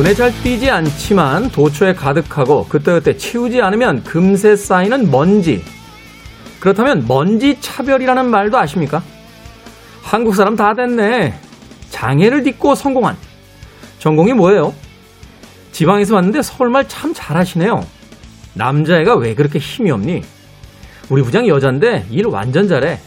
눈에 0.00 0.14
잘 0.14 0.32
띄지 0.42 0.70
않지만 0.70 1.50
도처에 1.50 1.92
가득하고 1.92 2.66
그때그때 2.68 3.18
치우지 3.18 3.60
않으면 3.60 4.02
금세 4.02 4.56
쌓이는 4.56 5.10
먼지. 5.10 5.62
그렇다면 6.58 7.04
먼지 7.06 7.60
차별이라는 7.60 8.30
말도 8.30 8.56
아십니까? 8.56 9.02
한국 10.00 10.34
사람 10.34 10.56
다 10.56 10.72
됐네. 10.72 11.38
장애를 11.90 12.44
딛고 12.44 12.76
성공한. 12.76 13.14
전공이 13.98 14.32
뭐예요? 14.32 14.72
지방에서 15.72 16.14
왔는데 16.14 16.40
서울말 16.40 16.88
참 16.88 17.12
잘하시네요. 17.12 17.86
남자애가 18.54 19.16
왜 19.16 19.34
그렇게 19.34 19.58
힘이 19.58 19.90
없니? 19.90 20.22
우리 21.10 21.22
부장 21.22 21.46
여잔데 21.46 22.06
일 22.08 22.26
완전 22.26 22.68
잘해. 22.68 22.98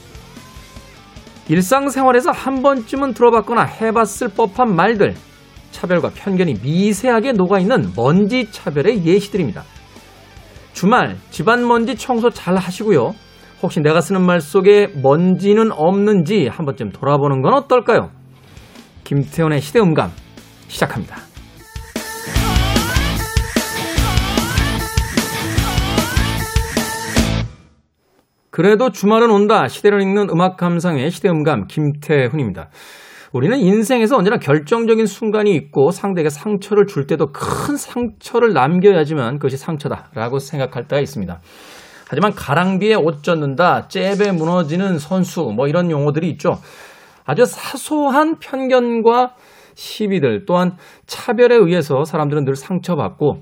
일상생활에서 1.47 2.29
한 2.29 2.61
번쯤은 2.61 3.15
들어봤거나 3.15 3.63
해봤을 3.63 4.29
법한 4.37 4.75
말들. 4.75 5.15
차별과 5.73 6.11
편견이 6.15 6.59
미세하게 6.63 7.33
녹아있는 7.33 7.91
먼지 7.97 8.49
차별의 8.49 9.03
예시들입니다. 9.03 9.63
주말 10.71 11.17
집안 11.29 11.67
먼지 11.67 11.95
청소 11.95 12.29
잘 12.29 12.55
하시고요. 12.55 13.13
혹시 13.61 13.81
내가 13.81 13.99
쓰는 13.99 14.25
말 14.25 14.39
속에 14.39 14.87
먼지는 15.01 15.71
없는지 15.71 16.47
한 16.47 16.65
번쯤 16.65 16.91
돌아보는 16.91 17.41
건 17.41 17.53
어떨까요? 17.53 18.11
김태훈의 19.03 19.61
시대음감 19.61 20.11
시작합니다. 20.67 21.17
그래도 28.49 28.91
주말은 28.91 29.31
온다. 29.31 29.67
시대를 29.67 30.01
읽는 30.01 30.29
음악 30.29 30.57
감상의 30.57 31.09
시대음감 31.09 31.65
김태훈입니다. 31.67 32.69
우리는 33.33 33.57
인생에서 33.57 34.15
언제나 34.15 34.37
결정적인 34.37 35.07
순간이 35.07 35.55
있고 35.55 35.89
상대에게 35.89 36.29
상처를 36.29 36.85
줄 36.85 37.07
때도 37.07 37.31
큰 37.33 37.75
상처를 37.75 38.53
남겨야지만 38.53 39.39
그것이 39.39 39.57
상처다라고 39.57 40.37
생각할 40.37 40.87
때가 40.87 41.01
있습니다. 41.01 41.41
하지만 42.07 42.35
가랑비에 42.35 42.93
옷 42.93 43.23
젖는다, 43.23 43.87
잽에 43.87 44.31
무너지는 44.31 44.99
선수, 44.99 45.51
뭐 45.55 45.67
이런 45.67 45.89
용어들이 45.89 46.29
있죠. 46.31 46.59
아주 47.25 47.45
사소한 47.45 48.37
편견과 48.37 49.33
시비들 49.73 50.45
또한 50.45 50.77
차별에 51.07 51.55
의해서 51.55 52.03
사람들은 52.03 52.45
늘 52.45 52.55
상처받고 52.55 53.41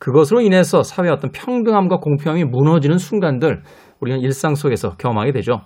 그것으로 0.00 0.40
인해서 0.40 0.82
사회의 0.82 1.12
어떤 1.12 1.30
평등함과 1.30 1.98
공평함이 1.98 2.44
무너지는 2.44 2.98
순간들 2.98 3.62
우리는 4.00 4.20
일상 4.22 4.56
속에서 4.56 4.96
경험하게 4.96 5.30
되죠. 5.32 5.60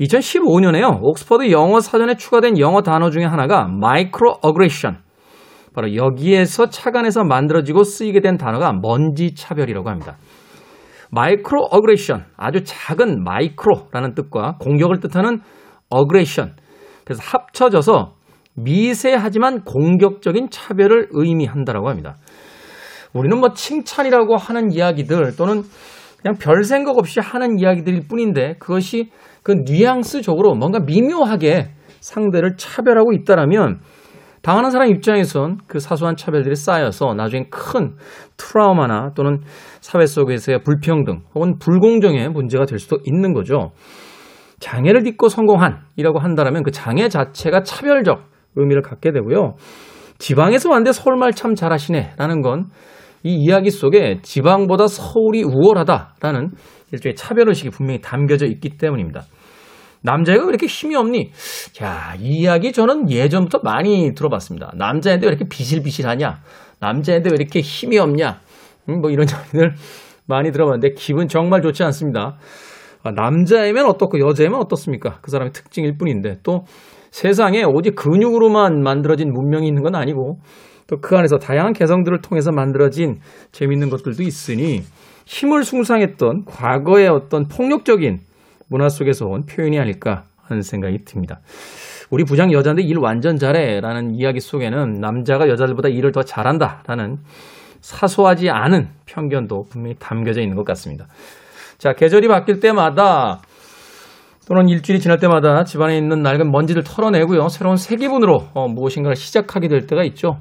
2015년에요. 0.00 0.98
옥스퍼드 1.02 1.50
영어 1.50 1.80
사전에 1.80 2.16
추가된 2.16 2.58
영어 2.58 2.82
단어 2.82 3.10
중에 3.10 3.24
하나가 3.24 3.66
microaggression. 3.68 4.98
바로 5.74 5.94
여기에서 5.94 6.68
착안해서 6.68 7.24
만들어지고 7.24 7.82
쓰이게 7.82 8.20
된 8.20 8.36
단어가 8.36 8.72
먼지 8.72 9.34
차별이라고 9.34 9.88
합니다. 9.88 10.16
microaggression, 11.10 12.24
아주 12.36 12.62
작은 12.64 13.22
micro라는 13.22 14.14
뜻과 14.14 14.56
공격을 14.58 15.00
뜻하는 15.00 15.40
aggression. 15.90 16.54
그래서 17.04 17.22
합쳐져서 17.24 18.14
미세하지만 18.56 19.62
공격적인 19.64 20.48
차별을 20.50 21.08
의미한다라고 21.10 21.88
합니다. 21.88 22.16
우리는 23.12 23.38
뭐 23.38 23.52
칭찬이라고 23.52 24.36
하는 24.36 24.72
이야기들 24.72 25.36
또는 25.36 25.62
그냥 26.24 26.38
별 26.40 26.64
생각 26.64 26.96
없이 26.96 27.20
하는 27.20 27.58
이야기들일 27.58 28.08
뿐인데 28.08 28.54
그것이 28.58 29.10
그 29.42 29.52
뉘앙스적으로 29.66 30.54
뭔가 30.54 30.78
미묘하게 30.80 31.72
상대를 32.00 32.56
차별하고 32.56 33.12
있다라면 33.12 33.80
당하는 34.40 34.70
사람 34.70 34.88
입장에선 34.88 35.58
그 35.66 35.78
사소한 35.78 36.16
차별들이 36.16 36.54
쌓여서 36.54 37.12
나중엔 37.12 37.50
큰 37.50 37.96
트라우마나 38.38 39.10
또는 39.14 39.42
사회 39.82 40.06
속에서의 40.06 40.62
불평등 40.64 41.24
혹은 41.34 41.58
불공정의 41.58 42.30
문제가 42.30 42.64
될 42.64 42.78
수도 42.78 42.96
있는 43.04 43.34
거죠. 43.34 43.72
장애를 44.60 45.02
딛고 45.02 45.28
성공한이라고 45.28 46.20
한다면 46.20 46.62
그 46.62 46.70
장애 46.70 47.10
자체가 47.10 47.64
차별적 47.64 48.22
의미를 48.56 48.80
갖게 48.80 49.12
되고요. 49.12 49.56
지방에서 50.16 50.70
왔는데 50.70 50.92
서울말 50.92 51.32
참 51.32 51.54
잘하시네라는 51.54 52.40
건 52.40 52.70
이 53.24 53.34
이야기 53.36 53.70
속에 53.70 54.20
지방보다 54.22 54.86
서울이 54.86 55.42
우월하다라는 55.42 56.50
일종의 56.92 57.16
차별의식이 57.16 57.70
분명히 57.70 58.00
담겨져 58.00 58.46
있기 58.46 58.76
때문입니다. 58.76 59.22
남자애가 60.02 60.44
왜 60.44 60.48
이렇게 60.50 60.66
힘이 60.66 60.96
없니? 60.96 61.30
자, 61.72 62.14
이 62.20 62.42
이야기 62.42 62.72
저는 62.72 63.10
예전부터 63.10 63.60
많이 63.64 64.14
들어봤습니다. 64.14 64.72
남자애인데 64.76 65.26
왜 65.26 65.30
이렇게 65.30 65.48
비실비실하냐? 65.48 66.40
남자애인데 66.80 67.30
왜 67.30 67.36
이렇게 67.40 67.60
힘이 67.60 67.98
없냐? 67.98 68.40
음, 68.90 69.00
뭐 69.00 69.10
이런 69.10 69.26
이야기들 69.32 69.72
많이 70.26 70.52
들어봤는데 70.52 70.94
기분 70.94 71.26
정말 71.26 71.62
좋지 71.62 71.82
않습니다. 71.84 72.36
아, 73.02 73.10
남자애면 73.10 73.86
어떻고 73.86 74.18
여자애면 74.18 74.60
어떻습니까? 74.60 75.18
그 75.22 75.30
사람의 75.30 75.52
특징일 75.52 75.96
뿐인데 75.96 76.40
또 76.42 76.64
세상에 77.10 77.62
오직 77.64 77.94
근육으로만 77.94 78.82
만들어진 78.82 79.32
문명이 79.32 79.66
있는 79.66 79.82
건 79.82 79.94
아니고 79.94 80.38
또 80.86 80.96
그 81.00 81.16
안에서 81.16 81.38
다양한 81.38 81.72
개성들을 81.72 82.20
통해서 82.20 82.50
만들어진 82.52 83.20
재밌는 83.52 83.90
것들도 83.90 84.22
있으니 84.22 84.82
힘을 85.26 85.64
숭상했던 85.64 86.44
과거의 86.44 87.08
어떤 87.08 87.46
폭력적인 87.48 88.20
문화 88.68 88.88
속에서 88.88 89.26
온 89.26 89.44
표현이 89.46 89.78
아닐까 89.78 90.24
하는 90.42 90.62
생각이 90.62 91.04
듭니다. 91.04 91.40
우리 92.10 92.24
부장 92.24 92.52
여자인데 92.52 92.82
일 92.82 92.98
완전 92.98 93.38
잘해 93.38 93.80
라는 93.80 94.14
이야기 94.14 94.40
속에는 94.40 95.00
남자가 95.00 95.48
여자들보다 95.48 95.88
일을 95.88 96.12
더 96.12 96.22
잘한다 96.22 96.82
라는 96.86 97.18
사소하지 97.80 98.50
않은 98.50 98.88
편견도 99.06 99.64
분명히 99.70 99.96
담겨져 99.98 100.40
있는 100.40 100.56
것 100.56 100.64
같습니다. 100.64 101.06
자, 101.78 101.92
계절이 101.92 102.28
바뀔 102.28 102.60
때마다 102.60 103.40
또는 104.46 104.68
일주일이 104.68 105.00
지날 105.00 105.18
때마다 105.18 105.64
집안에 105.64 105.96
있는 105.96 106.22
낡은 106.22 106.50
먼지를 106.50 106.82
털어내고요. 106.84 107.48
새로운 107.48 107.76
새 107.76 107.96
기분으로 107.96 108.48
어, 108.54 108.68
무엇인가를 108.68 109.16
시작하게 109.16 109.68
될 109.68 109.86
때가 109.86 110.04
있죠. 110.04 110.38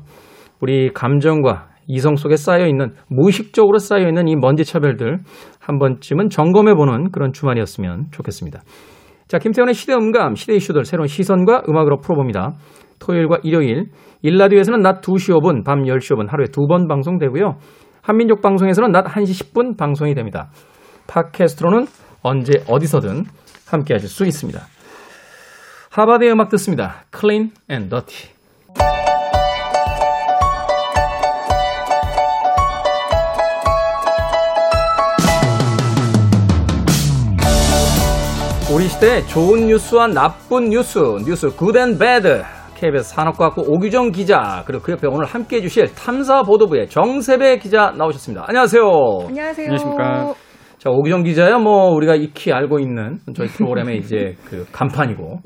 우리 0.64 0.94
감정과 0.94 1.72
이성 1.88 2.16
속에 2.16 2.38
쌓여 2.38 2.66
있는 2.68 2.94
무의식적으로 3.10 3.80
쌓여 3.80 4.08
있는 4.08 4.30
이 4.30 4.38
먼지 4.38 4.64
차별들 4.64 5.18
한 5.60 5.78
번쯤은 5.78 6.30
점검해 6.30 6.76
보는 6.76 7.12
그런 7.12 7.34
주말이었으면 7.34 8.06
좋겠습니다. 8.12 8.62
자, 9.28 9.40
김태훈의 9.40 9.74
시대 9.74 9.94
음감, 9.94 10.36
시대 10.36 10.56
이슈들 10.56 10.86
새로운 10.86 11.08
시선과 11.08 11.64
음악으로 11.68 11.98
풀어봅니다. 11.98 12.54
토요일과 13.00 13.40
일요일, 13.44 13.88
1라디오에서는 14.22 14.80
낮 14.80 15.02
2시 15.02 15.38
5분, 15.38 15.66
밤 15.66 15.84
10시 15.84 16.16
5분 16.16 16.30
하루에 16.30 16.46
두 16.46 16.66
번 16.70 16.88
방송되고요. 16.88 17.58
한민족 18.02 18.42
방송에서는 18.42 18.94
낮 18.94 19.04
1시 19.04 19.52
10분 19.52 19.78
방송이 19.78 20.16
됩니다. 20.16 20.50
팟캐스트로는 21.08 21.88
언제 22.22 22.64
어디서든 22.70 23.26
함께 23.68 23.96
하실 23.96 24.08
수 24.08 24.24
있습니다. 24.24 24.62
하바드의 25.92 26.32
음악 26.32 26.48
듣습니다. 26.48 27.04
Clean 27.14 27.52
and 27.70 27.90
Dirty. 27.90 28.43
우리 38.74 38.88
시대의 38.88 39.28
좋은 39.28 39.68
뉴스와 39.68 40.08
나쁜 40.08 40.70
뉴스, 40.70 40.98
뉴스 41.28 41.56
good 41.56 41.81
and 41.81 42.00
bad. 42.00 42.42
KBS 42.74 43.14
산업과학부 43.14 43.62
오규정 43.68 44.12
기자, 44.12 44.64
그리고 44.66 44.82
그 44.82 44.92
옆에 44.94 45.08
오늘 45.08 45.26
함께 45.26 45.58
해주실 45.58 45.94
탐사보도부의 45.94 46.90
정세배 46.90 47.60
기자 47.60 47.94
나오셨습니다. 47.96 48.46
안녕하세요. 48.48 48.84
안녕하세요. 49.28 49.66
안녕하십니까. 49.68 50.34
자, 50.80 50.90
오규정 50.90 51.22
기자야, 51.22 51.60
뭐, 51.60 51.92
우리가 51.94 52.16
익히 52.16 52.52
알고 52.52 52.80
있는 52.80 53.20
저희 53.36 53.48
프로그램의 53.48 54.00
이제 54.00 54.36
그 54.50 54.66
간판이고. 54.72 55.38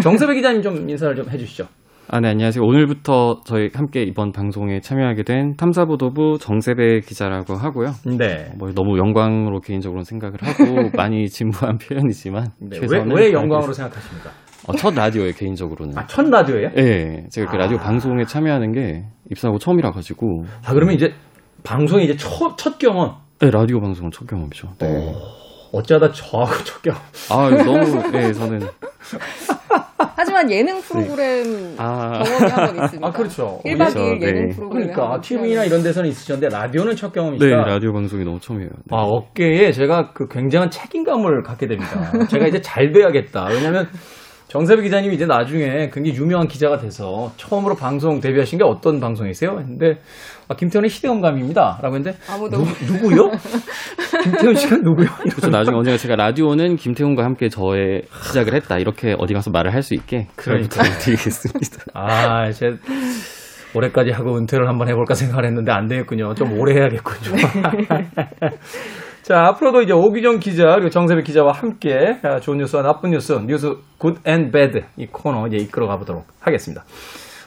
정세배 0.00 0.34
기자님 0.34 0.62
좀 0.62 0.88
인사를 0.88 1.16
좀 1.16 1.28
해주시죠. 1.28 1.66
아, 2.08 2.20
네, 2.20 2.28
안녕하세요. 2.28 2.62
오늘부터 2.64 3.40
저희 3.44 3.68
함께 3.74 4.02
이번 4.04 4.30
방송에 4.30 4.80
참여하게 4.80 5.24
된 5.24 5.56
탐사보도부 5.56 6.38
정세배 6.40 7.00
기자라고 7.00 7.54
하고요. 7.54 7.88
네. 8.16 8.52
뭐 8.56 8.70
너무 8.72 8.96
영광으로 8.96 9.58
개인적으로 9.60 10.04
생각을 10.04 10.36
하고 10.40 10.90
많이 10.96 11.28
진부한 11.28 11.78
표현이지만 11.78 12.50
네. 12.60 12.78
왜, 12.80 12.86
최선을 12.86 13.16
왜. 13.16 13.32
영광으로 13.32 13.72
생각하십니까? 13.72 14.30
어, 14.68 14.72
첫 14.74 14.94
라디오에 14.94 15.32
개인적으로는. 15.32 15.98
아, 15.98 16.06
첫 16.06 16.28
라디오예요? 16.30 16.70
네, 16.76 17.24
제가 17.30 17.42
이렇게 17.42 17.56
아. 17.56 17.60
라디오 17.62 17.78
방송에 17.78 18.24
참여하는 18.24 18.72
게 18.72 19.04
입사하고 19.32 19.58
처음이라 19.58 19.90
가지고 19.90 20.44
아, 20.64 20.72
그러면 20.74 20.94
이제 20.94 21.12
방송이 21.64 22.04
이제 22.04 22.16
첫, 22.16 22.56
첫 22.56 22.78
경험. 22.78 23.16
네, 23.40 23.50
라디오 23.50 23.80
방송은 23.80 24.12
첫 24.12 24.28
경험이죠. 24.28 24.68
네. 24.78 25.12
어쩌다 25.72 26.12
저하고 26.12 26.52
첫 26.62 26.82
경험. 26.82 27.00
아, 27.32 27.64
너무 27.64 28.10
네, 28.12 28.32
저는 28.32 28.60
하지만 30.36 30.50
예능 30.50 30.80
프로그램 30.80 31.74
아, 31.78 32.22
경험이 32.22 32.50
한번 32.50 32.84
있습니다. 32.84 33.06
아, 33.06 33.10
그렇죠. 33.10 33.60
1박 33.64 33.78
그렇죠. 33.78 34.00
2일 34.00 34.22
예능 34.22 34.48
네. 34.48 34.54
프로그램. 34.54 34.92
그러니까, 34.92 35.20
TV나 35.20 35.64
이런 35.64 35.82
데서는 35.82 36.10
있으셨는데, 36.10 36.54
라디오는 36.54 36.94
첫 36.94 37.12
경험이니까. 37.12 37.46
네, 37.46 37.52
라디오 37.54 37.92
방송이 37.92 38.24
너무 38.24 38.38
처음이에요. 38.38 38.68
네. 38.70 38.96
아, 38.96 39.02
어깨에 39.02 39.72
제가 39.72 40.12
그 40.12 40.28
굉장한 40.28 40.70
책임감을 40.70 41.42
갖게 41.42 41.66
됩니다. 41.66 42.12
제가 42.28 42.46
이제 42.46 42.60
잘 42.60 42.92
돼야겠다. 42.92 43.46
왜냐면, 43.50 43.88
정세배 44.56 44.84
기자님이 44.84 45.16
이제 45.16 45.26
나중에 45.26 45.90
굉장히 45.92 46.16
유명한 46.16 46.48
기자가 46.48 46.78
돼서 46.78 47.30
처음으로 47.36 47.74
방송 47.74 48.20
데뷔하신 48.20 48.58
게 48.58 48.64
어떤 48.64 49.00
방송이세요? 49.00 49.50
했는데 49.58 49.98
아, 50.48 50.56
김태훈의 50.56 50.88
시대음감입니다. 50.88 51.80
라고 51.82 51.94
했는데 51.94 52.16
아무도 52.26 52.56
누, 52.56 52.64
누구요? 52.90 53.30
김태훈 54.24 54.54
씨가 54.54 54.76
누구요? 54.78 55.08
그래서 55.24 55.48
나중에 55.48 55.76
언젠가 55.76 55.98
제가 55.98 56.16
라디오는 56.16 56.76
김태훈과 56.76 57.22
함께 57.22 57.50
저의 57.50 58.04
시작을 58.22 58.54
했다 58.54 58.78
이렇게 58.78 59.14
어디 59.18 59.34
가서 59.34 59.50
말을 59.50 59.74
할 59.74 59.82
수 59.82 59.92
있게 59.92 60.26
그러니까. 60.36 60.82
부탁드리겠습니다. 60.82 61.84
아, 61.92 62.50
제 62.50 62.76
올해까지 63.74 64.10
하고 64.10 64.38
은퇴를 64.38 64.66
한번 64.68 64.88
해볼까 64.88 65.12
생각을 65.12 65.44
했는데 65.44 65.70
안 65.70 65.86
되겠군요. 65.86 66.32
좀 66.34 66.58
오래 66.58 66.72
해야겠군요. 66.76 67.36
자, 69.26 69.46
앞으로도 69.46 69.82
이제 69.82 69.92
오기정 69.92 70.38
기자 70.38 70.66
그리고 70.76 70.88
정세배 70.88 71.22
기자와 71.22 71.50
함께 71.50 72.20
아, 72.22 72.38
좋은 72.38 72.58
뉴스와 72.58 72.84
나쁜 72.84 73.10
뉴스, 73.10 73.32
뉴스 73.32 73.74
good 73.98 74.18
and 74.24 74.52
bad 74.52 74.84
이 74.96 75.06
코너 75.06 75.48
이제 75.48 75.56
이끌어 75.56 75.88
가보도록 75.88 76.22
하겠습니다. 76.38 76.84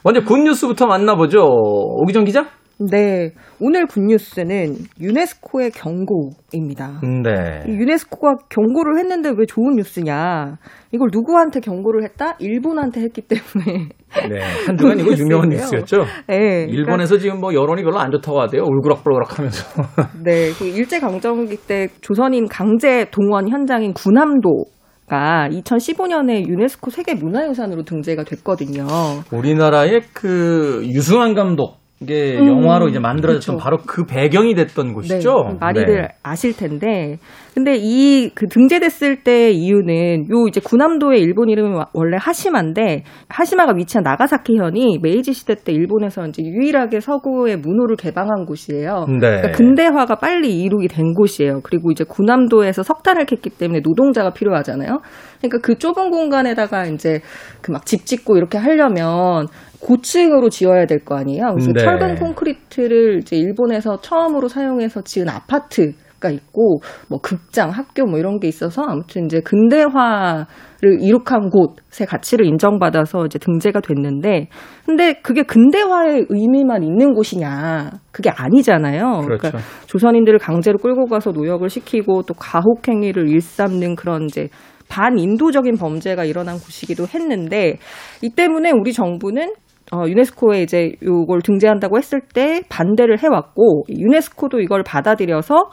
먼저 0.04 0.20
good 0.20 0.40
news부터 0.40 0.86
만나보죠. 0.86 1.38
오기정 1.40 2.24
기자? 2.24 2.50
네. 2.80 3.32
오늘 3.60 3.86
굿뉴스는 3.86 4.74
유네스코의 5.00 5.70
경고입니다. 5.72 7.00
네. 7.02 7.64
이 7.68 7.72
유네스코가 7.72 8.46
경고를 8.48 8.98
했는데 8.98 9.28
왜 9.36 9.44
좋은 9.46 9.76
뉴스냐? 9.76 10.56
이걸 10.92 11.08
누구한테 11.12 11.60
경고를 11.60 12.04
했다? 12.04 12.36
일본한테 12.38 13.02
했기 13.02 13.20
때문에. 13.20 13.88
네. 14.30 14.40
한동안 14.66 14.98
이거 14.98 15.12
유명한. 15.12 15.50
뉴스였죠. 15.50 15.98
네. 16.26 16.38
그러니까 16.38 16.72
일본에서 16.72 17.18
지금 17.18 17.40
뭐 17.40 17.52
여론이 17.52 17.82
별로 17.82 17.98
안 17.98 18.10
좋다고 18.10 18.40
하대요. 18.40 18.62
울그락불그락 18.62 19.38
하면서. 19.38 19.82
네, 20.24 20.50
그 20.58 20.64
일제강점기 20.64 21.56
때 21.66 21.88
조선인 22.00 22.48
강제 22.48 23.10
동원 23.10 23.48
현장인 23.48 23.92
군함도 23.92 24.64
가 25.06 25.48
2015년에 25.50 26.46
유네스코 26.46 26.90
세계 26.90 27.14
문화유산으로 27.14 27.82
등재가 27.82 28.22
됐거든요. 28.22 28.86
우리나라의 29.32 30.02
그 30.12 30.82
유승환 30.84 31.34
감독 31.34 31.79
의 32.08 32.38
음, 32.38 32.48
영화로 32.48 32.88
이제 32.88 32.98
만들어졌던 32.98 33.56
그쵸. 33.56 33.62
바로 33.62 33.76
그 33.86 34.06
배경이 34.06 34.54
됐던 34.54 34.94
곳이죠. 34.94 35.44
네, 35.50 35.56
많이들 35.60 36.00
네. 36.00 36.08
아실 36.22 36.56
텐데. 36.56 37.18
근데 37.52 37.74
이 37.76 38.30
그 38.34 38.46
등재됐을 38.46 39.22
때 39.22 39.50
이유는 39.50 40.30
요 40.30 40.46
이제 40.48 40.60
군함도의 40.64 41.20
일본 41.20 41.50
이름이 41.50 41.74
와- 41.76 41.88
원래 41.92 42.16
하시마인데 42.18 43.02
하시마가 43.28 43.74
위치한 43.76 44.02
나가사키현이 44.02 45.00
메이지 45.02 45.34
시대 45.34 45.54
때 45.56 45.72
일본에서 45.72 46.24
이제 46.28 46.42
유일하게 46.42 47.00
서구의 47.00 47.58
문호를 47.58 47.96
개방한 47.96 48.46
곳이에요. 48.46 49.04
네. 49.08 49.18
그러니까 49.18 49.50
근대화가 49.52 50.14
빨리 50.14 50.58
이루게 50.62 50.86
된 50.88 51.12
곳이에요. 51.12 51.60
그리고 51.64 51.90
이제 51.90 52.04
군함도에서 52.04 52.82
석탄을 52.82 53.26
캤기 53.26 53.58
때문에 53.58 53.80
노동자가 53.84 54.30
필요하잖아요. 54.32 55.00
그러니까 55.42 55.58
그 55.62 55.76
좁은 55.76 56.10
공간에다가 56.10 56.86
이제 56.86 57.20
그 57.60 57.72
막 57.72 57.84
집 57.84 58.06
짓고 58.06 58.38
이렇게 58.38 58.56
하려면 58.56 59.46
고층으로 59.80 60.50
지어야 60.50 60.86
될 60.86 61.04
거 61.04 61.16
아니에요. 61.16 61.52
그래서 61.52 61.72
네. 61.72 61.82
철근 61.82 62.16
콘크리트를 62.16 63.18
이제 63.18 63.36
일본에서 63.36 64.00
처음으로 64.00 64.48
사용해서 64.48 65.02
지은 65.02 65.28
아파트 65.28 65.92
가 66.20 66.28
있고 66.28 66.82
뭐 67.08 67.18
극장, 67.18 67.70
학교 67.70 68.04
뭐 68.04 68.18
이런 68.18 68.38
게 68.40 68.46
있어서 68.46 68.82
아무튼 68.82 69.24
이제 69.24 69.40
근대화를 69.40 70.98
이룩한 71.00 71.48
곳의 71.48 72.06
가치를 72.06 72.44
인정받아서 72.44 73.24
이제 73.24 73.38
등재가 73.38 73.80
됐는데 73.80 74.48
근데 74.84 75.14
그게 75.14 75.42
근대화의 75.42 76.26
의미만 76.28 76.82
있는 76.82 77.14
곳이냐? 77.14 77.90
그게 78.12 78.28
아니잖아요. 78.28 79.22
그렇죠. 79.24 79.48
그러니까 79.48 79.58
조선인들을 79.86 80.38
강제로 80.40 80.76
끌고 80.76 81.06
가서 81.06 81.30
노역을 81.30 81.70
시키고 81.70 82.24
또 82.24 82.34
가혹행위를 82.34 83.30
일삼는 83.30 83.96
그런 83.96 84.24
이제 84.24 84.50
반인도적인 84.90 85.78
범죄가 85.78 86.24
일어난 86.24 86.56
곳이기도 86.58 87.06
했는데 87.06 87.78
이 88.20 88.28
때문에 88.28 88.72
우리 88.72 88.92
정부는 88.92 89.54
어, 89.92 90.06
유네스코에 90.06 90.62
이제 90.62 90.92
요걸 91.02 91.42
등재한다고 91.42 91.98
했을 91.98 92.20
때 92.20 92.62
반대를 92.68 93.18
해왔고 93.22 93.84
유네스코도 93.88 94.60
이걸 94.60 94.82
받아들여서 94.82 95.70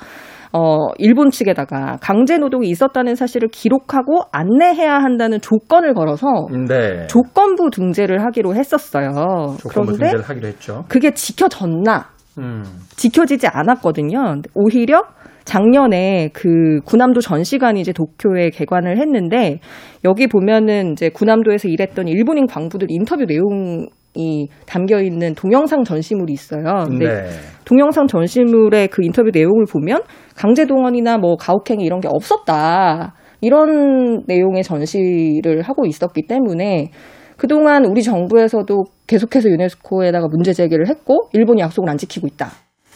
어, 0.53 0.87
일본 0.97 1.29
측에다가 1.29 1.97
강제 2.01 2.37
노동이 2.37 2.69
있었다는 2.69 3.15
사실을 3.15 3.49
기록하고 3.49 4.21
안내해야 4.31 4.95
한다는 4.95 5.39
조건을 5.39 5.93
걸어서 5.93 6.47
네. 6.67 7.05
조건부 7.07 7.69
등재를 7.69 8.23
하기로 8.23 8.55
했었어요. 8.55 9.55
조건부 9.59 9.93
그런데 9.93 10.05
등재를 10.05 10.21
하기로 10.21 10.47
했죠. 10.47 10.85
그게 10.87 11.11
지켜졌나? 11.11 12.07
음. 12.39 12.63
지켜지지 12.95 13.47
않았거든요. 13.47 14.41
오히려 14.53 15.01
작년에 15.43 16.29
그 16.33 16.81
군함도 16.85 17.21
전시관이 17.21 17.79
이제 17.79 17.93
도쿄에 17.93 18.49
개관을 18.49 18.99
했는데 18.99 19.59
여기 20.03 20.27
보면은 20.27 20.91
이제 20.91 21.09
군함도에서 21.09 21.69
일했던 21.69 22.07
일본인 22.07 22.47
광부들 22.47 22.87
인터뷰 22.89 23.25
내용 23.25 23.87
이 24.17 24.47
담겨 24.65 25.01
있는 25.01 25.35
동영상 25.35 25.83
전시물이 25.83 26.33
있어요. 26.33 26.85
근데 26.87 27.05
네. 27.05 27.29
동영상 27.65 28.07
전시물의 28.07 28.87
그 28.87 29.03
인터뷰 29.03 29.29
내용을 29.31 29.65
보면 29.65 30.01
강제 30.35 30.65
동원이나 30.65 31.17
뭐 31.17 31.35
가혹행위 31.35 31.83
이런 31.83 31.99
게 31.99 32.07
없었다. 32.07 33.13
이런 33.41 34.23
내용의 34.25 34.63
전시를 34.63 35.61
하고 35.61 35.85
있었기 35.85 36.23
때문에 36.27 36.91
그동안 37.37 37.85
우리 37.85 38.01
정부에서도 38.01 38.83
계속해서 39.05 39.49
유네스코에다가 39.49 40.27
문제 40.27 40.53
제기를 40.53 40.87
했고 40.89 41.29
일본이 41.33 41.61
약속을 41.61 41.89
안 41.89 41.97
지키고 41.97 42.25
있다. 42.27 42.49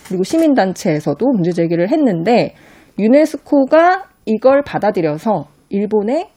그리고 0.07 0.23
시민단체에서도 0.23 1.25
문제 1.31 1.51
제기를 1.51 1.89
했는데 1.91 2.55
유네스코가 2.97 4.05
이걸 4.25 4.63
받아들여서 4.63 5.45
일본에 5.69 6.29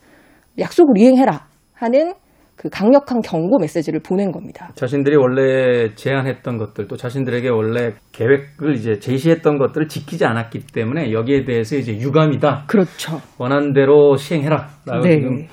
약속을 0.58 0.98
이행해라 0.98 1.46
하는 1.72 2.12
그 2.56 2.68
강력한 2.70 3.20
경고 3.20 3.58
메시지를 3.58 4.00
보낸 4.00 4.30
겁니다. 4.30 4.70
자신들이 4.74 5.16
원래 5.16 5.94
제안했던 5.94 6.56
것들 6.56 6.86
또 6.86 6.96
자신들에게 6.96 7.48
원래 7.48 7.92
계획을 8.12 8.74
이제 8.74 8.98
제시했던 8.98 9.58
것들을 9.58 9.88
지키지 9.88 10.24
않았기 10.24 10.66
때문에 10.72 11.12
여기에 11.12 11.44
대해서 11.44 11.76
이제 11.76 11.92
유감이다. 11.92 12.64
그렇죠. 12.66 13.20
원하는 13.38 13.72
대로 13.72 14.16
시행해라라고 14.16 15.00
네. 15.02 15.10
지금 15.10 15.46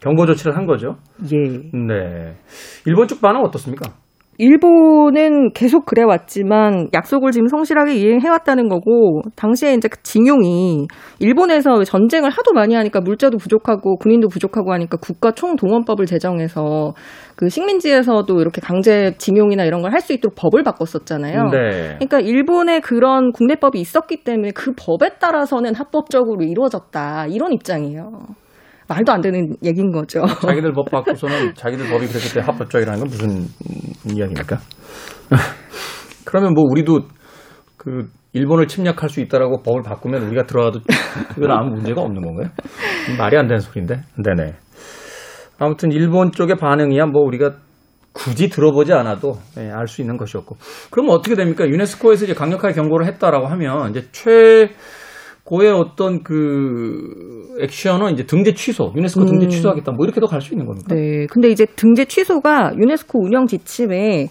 경고 0.00 0.26
조치를 0.26 0.56
한 0.56 0.66
거죠. 0.66 0.96
예. 1.32 1.36
네. 1.76 2.34
일본 2.86 3.08
쪽 3.08 3.20
반응 3.20 3.42
어떻습니까? 3.42 3.92
일본은 4.38 5.52
계속 5.52 5.84
그래왔지만 5.84 6.88
약속을 6.94 7.32
지금 7.32 7.48
성실하게 7.48 7.94
이행해왔다는 7.96 8.68
거고 8.68 9.20
당시에 9.34 9.74
이제 9.74 9.88
그 9.88 10.00
징용이 10.02 10.86
일본에서 11.18 11.82
전쟁을 11.82 12.30
하도 12.30 12.52
많이 12.52 12.74
하니까 12.74 13.00
물자도 13.00 13.36
부족하고 13.38 13.96
군인도 13.96 14.28
부족하고 14.28 14.72
하니까 14.72 14.96
국가 14.98 15.32
총동원법을 15.32 16.06
제정해서 16.06 16.94
그 17.34 17.48
식민지에서도 17.48 18.40
이렇게 18.40 18.60
강제 18.60 19.12
징용이나 19.18 19.64
이런 19.64 19.82
걸 19.82 19.92
할 19.92 19.98
수 20.00 20.12
있도록 20.12 20.36
법을 20.36 20.62
바꿨었잖아요. 20.62 21.50
네. 21.50 21.96
그러니까 21.98 22.20
일본에 22.20 22.78
그런 22.80 23.32
국내법이 23.32 23.80
있었기 23.80 24.22
때문에 24.22 24.52
그 24.52 24.72
법에 24.76 25.18
따라서는 25.18 25.74
합법적으로 25.74 26.44
이루어졌다 26.44 27.26
이런 27.26 27.52
입장이에요. 27.52 28.12
말도 28.88 29.12
안 29.12 29.20
되는 29.20 29.54
얘기인 29.62 29.92
거죠. 29.92 30.24
자기들 30.42 30.72
법 30.72 30.88
바꾸서는 30.90 31.54
자기들 31.54 31.88
법이 31.90 32.06
그렇기 32.06 32.32
때문에 32.32 32.46
합법적이라는 32.46 33.00
건 33.00 33.08
무슨 33.08 33.28
이야기입니까? 34.06 34.58
그러면 36.24 36.54
뭐 36.54 36.64
우리도 36.70 37.00
그 37.76 38.08
일본을 38.32 38.66
침략할 38.66 39.08
수 39.08 39.20
있다라고 39.20 39.62
법을 39.62 39.82
바꾸면 39.82 40.22
우리가 40.24 40.44
들어가도 40.44 40.80
그건 41.34 41.50
아무 41.50 41.70
문제가 41.74 42.02
없는 42.02 42.22
건가요? 42.22 42.50
말이 43.18 43.36
안 43.36 43.46
되는 43.46 43.60
소리인데. 43.60 44.02
네네. 44.22 44.54
아무튼 45.58 45.90
일본 45.92 46.32
쪽의 46.32 46.56
반응이야 46.56 47.06
뭐 47.06 47.22
우리가 47.22 47.52
굳이 48.12 48.48
들어보지 48.48 48.92
않아도 48.92 49.38
네, 49.56 49.70
알수 49.70 50.02
있는 50.02 50.16
것이었고. 50.16 50.56
그러면 50.90 51.14
어떻게 51.14 51.34
됩니까? 51.34 51.66
유네스코에서 51.66 52.24
이제 52.24 52.34
강력하게 52.34 52.74
경고를 52.74 53.06
했다라고 53.06 53.46
하면 53.46 53.90
이제 53.90 54.06
최 54.12 54.70
고의 55.48 55.72
어떤 55.72 56.22
그 56.22 57.08
액션은 57.58 58.12
이제 58.12 58.24
등재 58.24 58.52
취소, 58.52 58.92
유네스코 58.94 59.24
등재 59.24 59.46
음. 59.46 59.48
취소하겠다. 59.48 59.92
뭐 59.92 60.04
이렇게도 60.04 60.26
갈 60.26 60.42
수 60.42 60.52
있는 60.52 60.66
겁니까? 60.66 60.94
네. 60.94 61.26
근데 61.30 61.48
이제 61.48 61.64
등재 61.64 62.04
취소가 62.04 62.72
유네스코 62.78 63.18
운영 63.24 63.46
지침에 63.46 64.26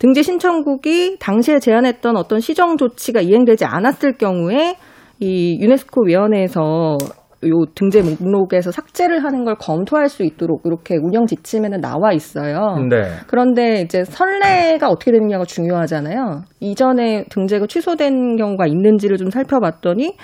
등재 0.00 0.22
신청국이 0.22 1.18
당시에 1.20 1.60
제안했던 1.60 2.16
어떤 2.16 2.40
시정 2.40 2.76
조치가 2.76 3.20
이행되지 3.20 3.66
않았을 3.66 4.14
경우에 4.18 4.74
이 5.20 5.58
유네스코 5.60 6.06
위원회에서 6.06 6.98
요 7.46 7.64
등재 7.76 8.02
목록에서 8.02 8.72
삭제를 8.72 9.22
하는 9.22 9.44
걸 9.44 9.54
검토할 9.54 10.08
수 10.08 10.24
있도록 10.24 10.62
이렇게 10.64 10.96
운영 10.96 11.26
지침에는 11.26 11.80
나와 11.80 12.12
있어요. 12.12 12.84
네. 12.90 13.02
그런데 13.28 13.82
이제 13.82 14.02
선례가 14.02 14.88
어떻게 14.88 15.12
되느냐가 15.12 15.44
중요하잖아요. 15.44 16.42
이전에 16.58 17.26
등재가 17.30 17.68
취소된 17.68 18.34
경우가 18.36 18.66
있는지를 18.66 19.18
좀 19.18 19.30
살펴봤더니 19.30 20.16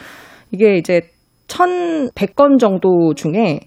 이게 0.54 0.76
이제 0.76 1.00
1,100건 1.48 2.58
정도 2.58 3.12
중에 3.14 3.58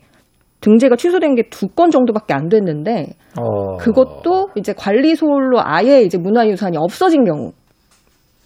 등재가 0.61 0.95
취소된 0.95 1.35
게 1.35 1.43
두 1.51 1.67
건 1.75 1.91
정도밖에 1.91 2.33
안 2.33 2.47
됐는데 2.49 3.07
어. 3.39 3.75
그것도 3.77 4.49
이제 4.55 4.73
관리 4.75 5.15
소홀로 5.15 5.59
아예 5.61 6.01
이제 6.01 6.17
문화유산이 6.17 6.77
없어진 6.77 7.25
경우가 7.25 7.51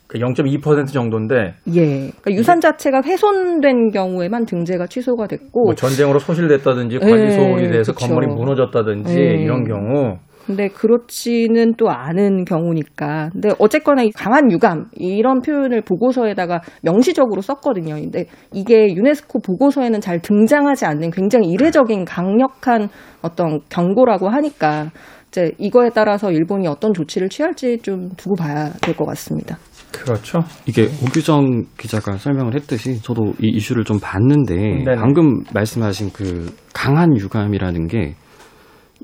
0.2% 0.09 0.87
정도인데 0.91 1.53
예. 1.73 1.85
그러니까 1.85 2.31
유산 2.31 2.59
자체가 2.59 3.01
훼손된 3.05 3.91
경우에만 3.91 4.45
등재가 4.45 4.87
취소가 4.87 5.27
됐고 5.27 5.65
뭐 5.65 5.75
전쟁으로 5.75 6.19
소실됐다든지 6.19 6.99
관리 6.99 7.25
예, 7.27 7.29
소홀이 7.31 7.69
돼서 7.69 7.93
그쵸. 7.93 8.07
건물이 8.07 8.27
무너졌다든지 8.27 9.17
예. 9.17 9.35
이런 9.43 9.63
경우 9.63 10.17
근데 10.51 10.67
그렇지는 10.69 11.73
또 11.77 11.89
않은 11.89 12.45
경우니까. 12.45 13.29
근데 13.31 13.49
어쨌거나 13.59 14.03
이 14.03 14.11
강한 14.11 14.51
유감 14.51 14.89
이런 14.93 15.41
표현을 15.41 15.81
보고서에다가 15.81 16.61
명시적으로 16.83 17.41
썼거든요. 17.41 17.95
근데 17.95 18.25
이게 18.53 18.93
유네스코 18.93 19.39
보고서에는 19.39 19.99
잘 20.01 20.21
등장하지 20.21 20.85
않는 20.85 21.11
굉장히 21.11 21.49
이례적인 21.49 22.05
강력한 22.05 22.89
어떤 23.21 23.59
경고라고 23.69 24.29
하니까 24.29 24.91
이제 25.29 25.51
이거에 25.57 25.89
따라서 25.89 26.31
일본이 26.31 26.67
어떤 26.67 26.93
조치를 26.93 27.29
취할지 27.29 27.77
좀 27.81 28.09
두고 28.17 28.35
봐야 28.35 28.69
될 28.81 28.95
것 28.95 29.05
같습니다. 29.05 29.57
그렇죠. 29.91 30.39
이게 30.65 30.83
오규정 31.03 31.65
기자가 31.77 32.17
설명을 32.17 32.55
했듯이 32.55 33.01
저도 33.01 33.33
이 33.41 33.47
이슈를 33.55 33.83
좀 33.83 33.99
봤는데 34.01 34.55
네네. 34.55 34.95
방금 34.95 35.43
말씀하신 35.53 36.11
그 36.13 36.53
강한 36.73 37.17
유감이라는 37.17 37.87
게 37.87 38.15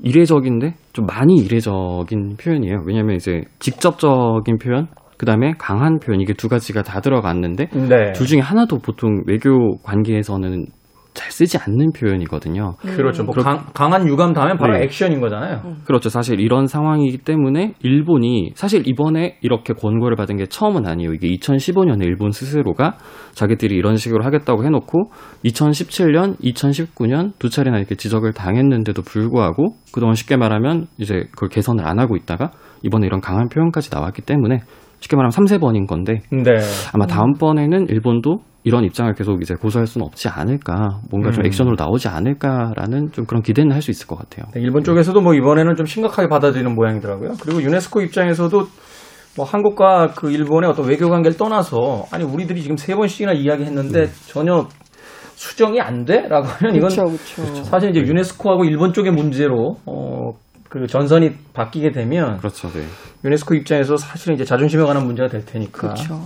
이례적인데 0.02 0.74
좀 0.92 1.06
많이 1.06 1.36
이례적인 1.36 2.36
표현이에요. 2.36 2.82
왜냐하면 2.86 3.16
이제 3.16 3.42
직접적인 3.58 4.58
표현, 4.58 4.88
그 5.16 5.26
다음에 5.26 5.52
강한 5.58 5.98
표현 5.98 6.20
이게 6.20 6.32
두 6.32 6.48
가지가 6.48 6.82
다 6.82 7.00
들어갔는데 7.00 7.66
네. 7.66 8.12
둘 8.14 8.26
중에 8.26 8.40
하나도 8.40 8.78
보통 8.78 9.22
외교 9.26 9.76
관계에서는 9.78 10.66
잘 11.18 11.32
쓰지 11.32 11.58
않는 11.58 11.90
표현이거든요. 11.92 12.76
그렇죠. 12.78 13.24
뭐 13.24 13.34
강, 13.34 13.66
강한 13.74 14.06
유감 14.06 14.34
다음에 14.34 14.54
바로 14.56 14.74
네. 14.74 14.84
액션인 14.84 15.20
거잖아요. 15.20 15.62
그렇죠. 15.84 16.08
사실 16.10 16.38
이런 16.38 16.68
상황이기 16.68 17.18
때문에 17.18 17.74
일본이 17.82 18.52
사실 18.54 18.86
이번에 18.86 19.36
이렇게 19.40 19.74
권고를 19.74 20.16
받은 20.16 20.36
게 20.36 20.46
처음은 20.46 20.86
아니에요. 20.86 21.12
이게 21.12 21.26
2015년에 21.36 22.04
일본 22.04 22.30
스스로가 22.30 22.98
자기들이 23.32 23.74
이런 23.74 23.96
식으로 23.96 24.24
하겠다고 24.24 24.64
해놓고 24.64 25.10
2017년, 25.44 26.38
2019년 26.38 27.32
두 27.40 27.50
차례나 27.50 27.78
이렇게 27.78 27.96
지적을 27.96 28.32
당했는데도 28.32 29.02
불구하고 29.02 29.74
그동안 29.92 30.14
쉽게 30.14 30.36
말하면 30.36 30.86
이제 30.98 31.24
그걸 31.32 31.48
개선을 31.48 31.84
안 31.84 31.98
하고 31.98 32.14
있다가 32.14 32.52
이번에 32.84 33.08
이런 33.08 33.20
강한 33.20 33.48
표현까지 33.48 33.90
나왔기 33.92 34.22
때문에 34.22 34.60
쉽게 35.00 35.16
말하면 35.16 35.30
3세 35.30 35.60
번인 35.60 35.86
건데 35.86 36.20
네. 36.30 36.58
아마 36.92 37.06
다음번에는 37.06 37.88
일본도 37.88 38.38
이런 38.64 38.84
입장을 38.84 39.12
계속 39.14 39.40
이제 39.40 39.54
고수할 39.54 39.86
수는 39.86 40.06
없지 40.06 40.28
않을까 40.28 41.00
뭔가 41.10 41.30
좀 41.30 41.42
음. 41.42 41.46
액션으로 41.46 41.76
나오지 41.78 42.08
않을까라는 42.08 43.12
좀 43.12 43.24
그런 43.24 43.42
기대는 43.42 43.72
할 43.72 43.80
수 43.82 43.90
있을 43.90 44.06
것 44.06 44.18
같아요. 44.18 44.46
네, 44.54 44.60
일본 44.60 44.82
쪽에서도 44.82 45.18
뭐 45.20 45.34
이번에는 45.34 45.76
좀 45.76 45.86
심각하게 45.86 46.28
받아들이는 46.28 46.74
모양이더라고요. 46.74 47.34
그리고 47.40 47.62
유네스코 47.62 48.00
입장에서도 48.02 48.66
뭐 49.36 49.46
한국과 49.46 50.08
그 50.16 50.32
일본의 50.32 50.68
어떤 50.68 50.86
외교 50.88 51.08
관계를 51.08 51.36
떠나서 51.38 52.04
아니 52.10 52.24
우리들이 52.24 52.60
지금 52.60 52.76
세 52.76 52.94
번씩이나 52.96 53.32
이야기했는데 53.32 54.10
전혀 54.26 54.66
수정이 55.36 55.80
안 55.80 56.04
돼라고 56.04 56.46
하면 56.46 56.74
이건 56.74 56.90
그렇죠, 56.90 57.04
그렇죠. 57.36 57.62
사실 57.62 57.90
이제 57.90 58.00
유네스코하고 58.00 58.64
일본 58.64 58.92
쪽의 58.92 59.12
문제로 59.12 59.76
어, 59.86 60.32
그 60.68 60.88
전선이 60.88 61.30
바뀌게 61.54 61.92
되면 61.92 62.38
그렇죠. 62.38 62.68
네. 62.70 62.82
유네스코 63.24 63.54
입장에서 63.54 63.96
사실은 63.96 64.34
이제 64.34 64.44
자존심에 64.44 64.82
관한 64.82 65.06
문제가 65.06 65.28
될 65.28 65.44
테니까. 65.44 65.78
그렇죠. 65.80 66.20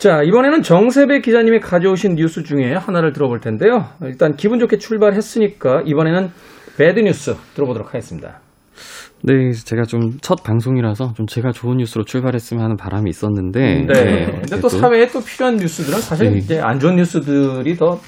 자, 0.00 0.22
이번에는 0.22 0.62
정세배 0.62 1.20
기자님이 1.20 1.60
가져오신 1.60 2.14
뉴스 2.14 2.42
중에 2.42 2.72
하나를 2.72 3.12
들어볼 3.12 3.40
텐데요. 3.40 3.84
일단 4.02 4.34
기분 4.34 4.58
좋게 4.58 4.78
출발했으니까 4.78 5.82
이번에는 5.84 6.30
배드 6.78 7.00
뉴스 7.00 7.34
들어보도록 7.54 7.88
하겠습니다. 7.88 8.40
네, 9.22 9.52
제가 9.52 9.82
좀 9.82 10.12
첫 10.22 10.42
방송이라서 10.42 11.12
좀 11.12 11.26
제가 11.26 11.52
좋은 11.52 11.76
뉴스로 11.76 12.04
출발했으면 12.04 12.64
하는 12.64 12.76
바람이 12.78 13.10
있었는데. 13.10 13.84
네. 13.86 14.26
근데 14.40 14.58
또 14.58 14.70
사회에 14.70 15.06
또 15.08 15.20
필요한 15.20 15.56
뉴스들은 15.56 16.00
사실 16.00 16.30
네. 16.30 16.38
이제 16.38 16.58
안 16.58 16.78
좋은 16.78 16.96
뉴스들이 16.96 17.76
더그 17.76 18.00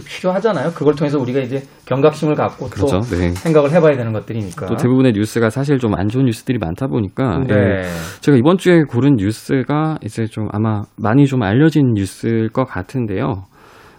필요하잖아요. 0.00 0.70
그걸 0.72 0.94
통해서 0.94 1.18
우리가 1.18 1.40
이제 1.40 1.62
경각심을 1.86 2.34
갖고 2.34 2.68
그렇죠. 2.68 3.00
또 3.00 3.16
네. 3.16 3.30
생각을 3.30 3.70
해봐야 3.72 3.96
되는 3.96 4.12
것들이니까. 4.12 4.66
또 4.66 4.76
대부분의 4.76 5.12
뉴스가 5.12 5.50
사실 5.50 5.78
좀 5.78 5.94
안 5.96 6.08
좋은 6.08 6.26
뉴스들이 6.26 6.58
많다 6.58 6.88
보니까 6.88 7.38
네. 7.48 7.54
예, 7.54 7.82
제가 8.20 8.36
이번 8.36 8.58
주에 8.58 8.82
고른 8.82 9.16
뉴스가 9.16 9.98
이제 10.04 10.26
좀 10.26 10.48
아마 10.52 10.82
많이 10.96 11.26
좀 11.26 11.42
알려진 11.42 11.94
뉴스일 11.94 12.50
것 12.50 12.64
같은데요. 12.64 13.44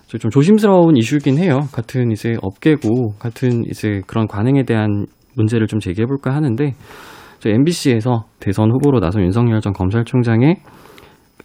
저좀 0.08 0.30
조심스러운 0.32 0.96
이슈긴 0.96 1.38
해요. 1.38 1.60
같은 1.74 2.12
이제 2.12 2.36
업계고 2.42 3.16
같은 3.20 3.64
이제 3.70 4.02
그런 4.08 4.28
관행에 4.28 4.64
대한 4.64 5.06
문제를 5.36 5.68
좀 5.68 5.80
제기해 5.80 6.06
볼까 6.06 6.34
하는데 6.34 6.74
저 7.40 7.50
MBC에서 7.50 8.24
대선 8.40 8.72
후보로 8.72 9.00
나선 9.00 9.24
윤석열 9.24 9.60
전 9.62 9.74
검찰총장의 9.74 10.58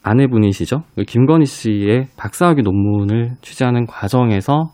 아내분이시죠. 0.02 0.82
그 0.96 1.04
김건희 1.04 1.46
씨의 1.46 2.06
박사학위 2.16 2.62
논문을 2.62 3.36
취재하는 3.40 3.86
과정에서 3.86 4.70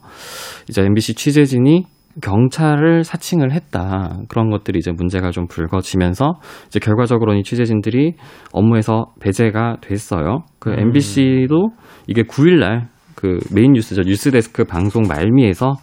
이제 0.68 0.82
MBC 0.82 1.14
취재진이 1.14 1.84
경찰을 2.20 3.04
사칭을 3.04 3.52
했다. 3.52 4.18
그런 4.28 4.50
것들이 4.50 4.78
이제 4.78 4.90
문제가 4.90 5.30
좀 5.30 5.46
불거지면서 5.46 6.40
이제 6.66 6.80
결과적으로는 6.80 7.40
이 7.40 7.42
취재진들이 7.42 8.14
업무에서 8.52 9.12
배제가 9.20 9.76
됐어요. 9.80 10.44
그 10.58 10.70
음. 10.70 10.78
MBC도 10.78 11.70
이게 12.06 12.22
9일날 12.22 12.88
그 13.14 13.38
메인 13.54 13.72
뉴스죠. 13.72 14.02
뉴스데스크 14.02 14.64
방송 14.64 15.02
말미에서 15.08 15.74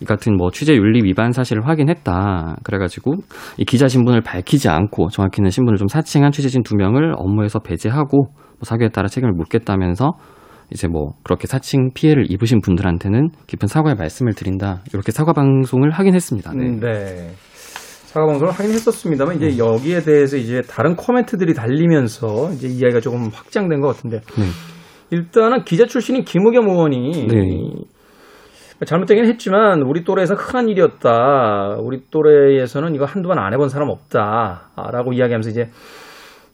이 0.00 0.04
같은 0.04 0.36
뭐 0.36 0.50
취재 0.50 0.74
윤리 0.74 1.02
위반 1.02 1.32
사실을 1.32 1.66
확인했다. 1.66 2.56
그래가지고 2.62 3.14
이 3.56 3.64
기자 3.64 3.88
신분을 3.88 4.20
밝히지 4.20 4.68
않고 4.68 5.08
정확히는 5.08 5.50
신분을 5.50 5.78
좀 5.78 5.88
사칭한 5.88 6.32
취재진 6.32 6.62
두 6.62 6.76
명을 6.76 7.14
업무에서 7.16 7.60
배제하고 7.60 8.28
뭐 8.58 8.64
사규에 8.64 8.88
따라 8.88 9.08
책임을 9.08 9.32
묻겠다면서 9.34 10.12
이제 10.72 10.88
뭐 10.88 11.12
그렇게 11.22 11.46
사칭 11.46 11.90
피해를 11.94 12.30
입으신 12.30 12.60
분들한테는 12.60 13.28
깊은 13.46 13.68
사과의 13.68 13.96
말씀을 13.96 14.34
드린다. 14.34 14.82
이렇게 14.92 15.12
사과 15.12 15.32
방송을 15.32 15.90
하긴 15.90 16.14
했습니다. 16.14 16.52
네. 16.54 16.66
음, 16.66 16.80
네. 16.80 17.30
사과 18.06 18.26
방송을 18.26 18.52
하긴 18.52 18.72
했었습니다만 18.72 19.36
이제 19.36 19.58
여기에 19.58 20.00
대해서 20.00 20.36
이제 20.36 20.62
다른 20.62 20.96
코멘트들이 20.96 21.54
달리면서 21.54 22.52
이제 22.52 22.66
이야기가 22.66 23.00
조금 23.00 23.28
확장된 23.32 23.80
것 23.80 23.88
같은데 23.88 24.20
네. 24.38 24.44
일단은 25.10 25.64
기자 25.64 25.84
출신인 25.86 26.24
김우겸 26.24 26.68
의원이 26.68 27.26
네. 27.28 27.84
잘못되긴 28.84 29.24
했지만 29.26 29.82
우리 29.82 30.02
또래에서 30.04 30.34
흔한 30.34 30.68
일이었다. 30.68 31.76
우리 31.80 32.02
또래에서는 32.10 32.94
이거 32.94 33.04
한두 33.04 33.28
번 33.28 33.38
안 33.38 33.52
해본 33.52 33.68
사람 33.68 33.88
없다라고 33.88 35.12
이야기하면서 35.12 35.50
이제 35.50 35.68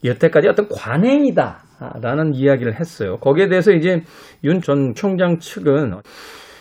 여태까지 0.04 0.48
어떤 0.48 0.68
관행이다라는 0.68 2.34
이야기를 2.34 2.78
했어요. 2.80 3.16
거기에 3.20 3.48
대해서 3.48 3.72
이제 3.72 4.02
윤 4.44 4.60
전 4.60 4.94
총장 4.94 5.38
측은 5.38 5.92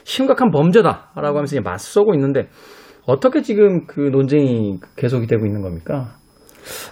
심각한 0.03 0.51
범죄다라고 0.51 1.37
하면서 1.37 1.55
이제 1.55 1.59
맞서고 1.61 2.13
있는데 2.15 2.47
어떻게 3.05 3.41
지금 3.41 3.85
그 3.87 3.99
논쟁이 3.99 4.79
계속이 4.95 5.27
되고 5.27 5.45
있는 5.45 5.61
겁니까? 5.61 6.15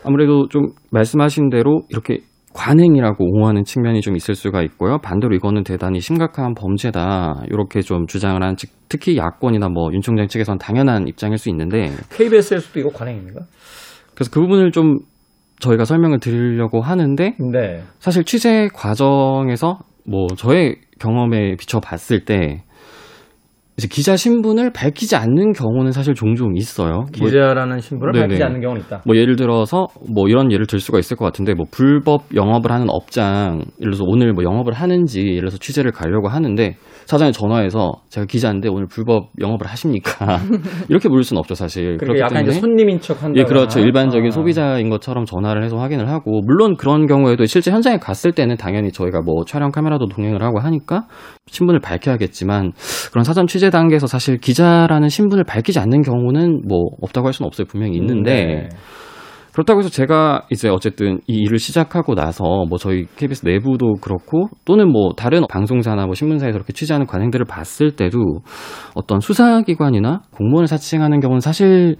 아무래도 0.03 0.47
좀 0.49 0.67
말씀하신 0.91 1.49
대로 1.49 1.81
이렇게 1.89 2.19
관행이라고 2.53 3.23
옹호하는 3.23 3.63
측면이 3.63 4.01
좀 4.01 4.15
있을 4.15 4.33
수가 4.33 4.63
있고요. 4.63 4.97
반대로 4.97 5.35
이거는 5.35 5.63
대단히 5.63 5.99
심각한 5.99 6.55
범죄다. 6.55 7.43
이렇게 7.47 7.81
좀 7.81 8.07
주장을 8.07 8.41
한 8.43 8.55
즉, 8.55 8.71
특히 8.89 9.17
야권이나 9.17 9.69
뭐 9.69 9.91
윤 9.93 10.01
총장 10.01 10.27
측에서는 10.27 10.57
당연한 10.57 11.07
입장일 11.07 11.37
수 11.37 11.49
있는데 11.49 11.91
KBS에서도 12.11 12.79
이거 12.79 12.89
관행입니까? 12.89 13.41
그래서 14.15 14.31
그 14.33 14.39
부분을 14.41 14.71
좀 14.71 14.97
저희가 15.59 15.85
설명을 15.85 16.19
드리려고 16.19 16.81
하는데 16.81 17.35
네. 17.51 17.83
사실 17.99 18.23
취재 18.23 18.69
과정에서 18.73 19.79
뭐 20.05 20.27
저의 20.35 20.77
경험에 20.99 21.55
비춰 21.57 21.79
봤을 21.79 22.25
때 22.25 22.63
이제 23.79 23.87
기자 23.89 24.17
신분을 24.17 24.71
밝히지 24.73 25.15
않는 25.15 25.53
경우는 25.53 25.93
사실 25.93 26.13
종종 26.13 26.57
있어요. 26.57 27.05
뭐 27.17 27.27
기자라는 27.29 27.79
신분을 27.79 28.11
네네. 28.11 28.25
밝히지 28.25 28.43
않는 28.43 28.59
경우는 28.59 28.81
있다. 28.81 29.03
뭐 29.05 29.15
예를 29.15 29.37
들어서 29.37 29.87
뭐 30.13 30.27
이런 30.27 30.51
예를 30.51 30.65
들 30.65 30.81
수가 30.81 30.99
있을 30.99 31.15
것 31.15 31.23
같은데 31.23 31.53
뭐 31.53 31.65
불법 31.71 32.23
영업을 32.35 32.73
하는 32.73 32.87
업장 32.89 33.63
예를 33.79 33.93
들어서 33.93 34.03
오늘 34.05 34.33
뭐 34.33 34.43
영업을 34.43 34.73
하는지 34.73 35.21
예를 35.21 35.39
들어서 35.39 35.57
취재를 35.57 35.91
가려고 35.91 36.27
하는데 36.27 36.75
사장이 37.09 37.31
전화해서 37.31 37.93
제가 38.09 38.25
기자인데 38.25 38.69
오늘 38.69 38.85
불법 38.87 39.29
영업을 39.41 39.65
하십니까 39.67 40.39
이렇게 40.89 41.09
물을 41.09 41.23
수는 41.23 41.39
없죠 41.39 41.55
사실 41.55 41.97
그러니까 41.97 42.25
약간 42.25 42.43
이제 42.43 42.59
손님인 42.59 42.99
척 42.99 43.23
한다. 43.23 43.39
예, 43.39 43.43
그렇죠. 43.43 43.79
일반적인 43.79 44.27
아. 44.27 44.31
소비자인 44.31 44.89
것처럼 44.89 45.25
전화를 45.25 45.63
해서 45.63 45.77
확인을 45.77 46.09
하고, 46.09 46.41
물론 46.45 46.75
그런 46.77 47.07
경우에도 47.07 47.45
실제 47.45 47.71
현장에 47.71 47.97
갔을 47.97 48.31
때는 48.31 48.57
당연히 48.57 48.91
저희가 48.91 49.21
뭐 49.21 49.43
촬영 49.45 49.71
카메라도 49.71 50.07
동행을 50.07 50.43
하고 50.43 50.59
하니까 50.59 51.07
신분을 51.47 51.79
밝혀야겠지만, 51.79 52.71
그런 53.11 53.23
사전 53.23 53.47
취재 53.47 53.69
단계에서 53.69 54.07
사실 54.07 54.37
기자라는 54.37 55.09
신분을 55.09 55.43
밝히지 55.43 55.79
않는 55.79 56.01
경우는 56.01 56.61
뭐 56.67 56.85
없다고 57.01 57.27
할 57.27 57.33
수는 57.33 57.47
없어요. 57.47 57.65
분명히 57.67 57.97
있는데, 57.97 58.31
네. 58.33 58.69
그렇다고 59.53 59.79
해서 59.79 59.89
제가 59.89 60.43
이제 60.51 60.69
어쨌든 60.69 61.19
이 61.27 61.37
일을 61.43 61.59
시작하고 61.59 62.15
나서 62.15 62.43
뭐 62.69 62.77
저희 62.77 63.05
KBS 63.15 63.45
내부도 63.45 63.95
그렇고 64.01 64.49
또는 64.65 64.91
뭐 64.91 65.13
다른 65.15 65.43
방송사나 65.49 66.05
뭐 66.05 66.15
신문사에서 66.15 66.55
이렇게 66.55 66.73
취재하는 66.73 67.05
관행들을 67.07 67.45
봤을 67.45 67.91
때도 67.91 68.19
어떤 68.95 69.19
수사기관이나 69.19 70.21
공무원을 70.31 70.67
사칭하는 70.67 71.19
경우는 71.19 71.39
사실 71.39 71.95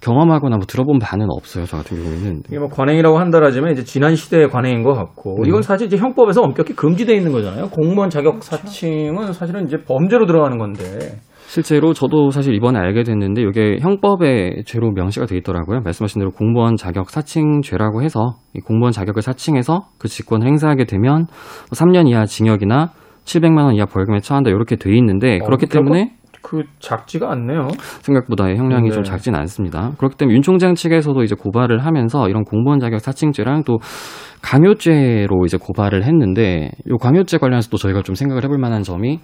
경험하거나 0.00 0.56
뭐 0.56 0.66
들어본 0.66 0.98
바는 0.98 1.26
없어요. 1.30 1.66
저 1.66 1.76
같은 1.76 2.02
경우에는. 2.02 2.42
이게 2.48 2.58
뭐 2.58 2.68
관행이라고 2.68 3.18
한다라지만 3.18 3.72
이제 3.72 3.84
지난 3.84 4.16
시대의 4.16 4.48
관행인 4.48 4.82
것 4.82 4.94
같고 4.94 5.42
음. 5.42 5.46
이건 5.46 5.62
사실 5.62 5.86
이제 5.86 5.96
형법에서 5.96 6.42
엄격히 6.42 6.74
금지되어 6.74 7.14
있는 7.14 7.32
거잖아요. 7.32 7.68
공무원 7.68 8.08
자격 8.08 8.42
사칭은 8.42 9.32
사실은 9.32 9.66
이제 9.66 9.76
범죄로 9.84 10.26
들어가는 10.26 10.56
건데 10.58 11.20
실제로 11.50 11.92
저도 11.92 12.30
사실 12.30 12.54
이번에 12.54 12.78
알게 12.78 13.02
됐는데 13.02 13.42
이게 13.42 13.78
형법에 13.80 14.62
죄로 14.66 14.92
명시가 14.92 15.26
돼 15.26 15.36
있더라고요. 15.38 15.80
말씀하신 15.80 16.20
대로 16.20 16.30
공무원 16.30 16.76
자격 16.76 17.10
사칭죄라고 17.10 18.04
해서 18.04 18.36
이 18.54 18.60
공무원 18.60 18.92
자격을 18.92 19.20
사칭해서 19.20 19.80
그 19.98 20.06
직권을 20.06 20.46
행사하게 20.46 20.84
되면 20.84 21.26
3년 21.72 22.08
이하 22.08 22.24
징역이나 22.24 22.90
700만 23.24 23.64
원 23.64 23.74
이하 23.74 23.84
벌금에 23.86 24.20
처한다 24.20 24.50
이렇게 24.50 24.76
돼 24.76 24.94
있는데 24.94 25.40
어, 25.42 25.44
그렇기 25.46 25.66
때문에 25.66 26.12
그 26.40 26.62
작지가 26.78 27.32
않네요. 27.32 27.66
생각보다 28.02 28.44
형량이 28.44 28.90
네. 28.90 28.94
좀 28.94 29.02
작진 29.02 29.34
않습니다. 29.34 29.90
그렇기 29.98 30.16
때문에 30.18 30.36
윤 30.36 30.42
총장 30.42 30.76
측에서도 30.76 31.20
이제 31.24 31.34
고발을 31.34 31.84
하면서 31.84 32.28
이런 32.28 32.44
공무원 32.44 32.78
자격 32.78 33.00
사칭죄랑 33.00 33.64
또 33.64 33.78
강요죄로 34.40 35.44
이제 35.46 35.58
고발을 35.60 36.04
했는데 36.04 36.70
이 36.86 36.96
강요죄 37.00 37.38
관련해서 37.38 37.70
또 37.70 37.76
저희가 37.76 38.02
좀 38.02 38.14
생각을 38.14 38.44
해볼 38.44 38.56
만한 38.58 38.84
점이 38.84 39.18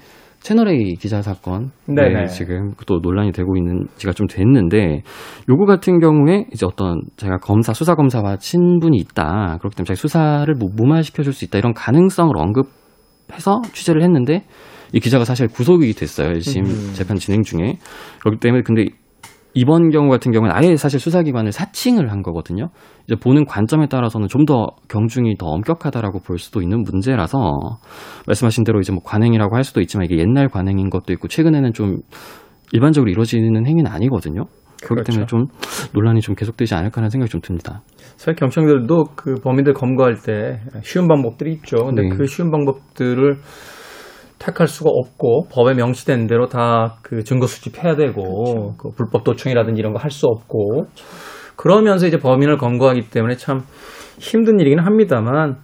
채널A 0.46 0.94
기자 0.94 1.22
사건. 1.22 1.72
네네. 1.88 2.14
네, 2.14 2.26
지금 2.26 2.70
또 2.86 3.00
논란이 3.02 3.32
되고 3.32 3.56
있는 3.56 3.86
지가 3.96 4.12
좀 4.12 4.28
됐는데 4.28 5.02
요거 5.48 5.64
같은 5.66 5.98
경우에 5.98 6.44
이제 6.52 6.64
어떤 6.64 7.00
제가 7.16 7.38
검사 7.38 7.72
수사 7.72 7.96
검사와 7.96 8.36
친분이 8.36 8.96
있다. 8.96 9.56
그렇기 9.58 9.74
때문에 9.74 9.86
자기 9.88 9.96
수사를 9.96 10.46
뭐 10.54 10.68
무마시켜 10.72 11.24
줄 11.24 11.32
수 11.32 11.44
있다. 11.44 11.58
이런 11.58 11.74
가능성을 11.74 12.32
언급해서 12.36 13.60
취재를 13.72 14.04
했는데 14.04 14.44
이 14.92 15.00
기자가 15.00 15.24
사실 15.24 15.48
구속이 15.48 15.92
됐어요. 15.94 16.30
1심 16.34 16.60
음. 16.60 16.92
재판 16.94 17.16
진행 17.16 17.42
중에. 17.42 17.78
그렇기 18.20 18.38
때문에 18.38 18.62
근데 18.62 18.84
이번 19.58 19.88
경우 19.88 20.10
같은 20.10 20.32
경우는 20.32 20.54
아예 20.54 20.76
사실 20.76 21.00
수사기관을 21.00 21.50
사칭을 21.50 22.12
한 22.12 22.22
거거든요. 22.22 22.68
이제 23.06 23.16
보는 23.16 23.46
관점에 23.46 23.86
따라서는 23.86 24.28
좀 24.28 24.46
더 24.46 24.68
경중이 24.88 25.38
더 25.38 25.46
엄격하다라고 25.46 26.20
볼 26.20 26.38
수도 26.38 26.62
있는 26.62 26.84
문제라서 26.84 27.38
말씀하신 28.28 28.62
대로 28.62 28.78
이제 28.78 28.92
뭐 28.92 29.02
관행이라고 29.02 29.56
할 29.56 29.64
수도 29.64 29.80
있지만 29.80 30.04
이게 30.04 30.18
옛날 30.18 30.48
관행인 30.48 30.88
것도 30.88 31.12
있고 31.14 31.26
최근에는 31.26 31.72
좀 31.72 31.96
일반적으로 32.72 33.10
이루어지는 33.10 33.66
행위는 33.66 33.90
아니거든요. 33.90 34.44
그렇기 34.84 35.02
그렇죠. 35.02 35.12
때문에 35.12 35.26
좀 35.26 35.46
논란이 35.94 36.20
좀 36.20 36.36
계속되지 36.36 36.74
않을까라는 36.76 37.10
생각이 37.10 37.28
좀 37.28 37.40
듭니다. 37.40 37.82
사실 38.16 38.34
경찰들도 38.36 39.04
그 39.16 39.34
범인들 39.42 39.72
검거할 39.72 40.14
때 40.14 40.60
쉬운 40.84 41.08
방법들이 41.08 41.54
있죠. 41.54 41.86
근데 41.86 42.02
네. 42.02 42.08
그 42.10 42.26
쉬운 42.26 42.52
방법들을 42.52 43.38
택할 44.38 44.68
수가 44.68 44.90
없고 44.90 45.48
법에 45.50 45.74
명시된 45.74 46.26
대로 46.26 46.46
다 46.48 46.96
그 47.02 47.24
증거 47.24 47.46
수집해야 47.46 47.96
되고 47.96 48.74
그 48.76 48.90
불법 48.90 49.24
도청이라든지 49.24 49.78
이런 49.78 49.92
거 49.92 49.98
할 49.98 50.10
수 50.10 50.26
없고 50.26 50.86
그러면서 51.56 52.06
이제 52.06 52.18
범인을 52.18 52.58
검거하기 52.58 53.08
때문에 53.10 53.36
참 53.36 53.60
힘든 54.18 54.60
일이긴 54.60 54.78
합니다만 54.78 55.56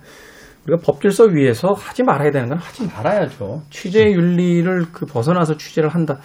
우리가 0.67 0.83
법질서 0.85 1.25
위에서 1.25 1.73
하지 1.73 2.03
말아야 2.03 2.31
되는 2.31 2.49
건 2.49 2.59
하지 2.59 2.87
말아야죠. 2.87 3.63
취재 3.71 4.05
윤리를 4.13 4.87
그 4.93 5.07
벗어나서 5.07 5.57
취재를 5.57 5.89
한다. 5.91 6.19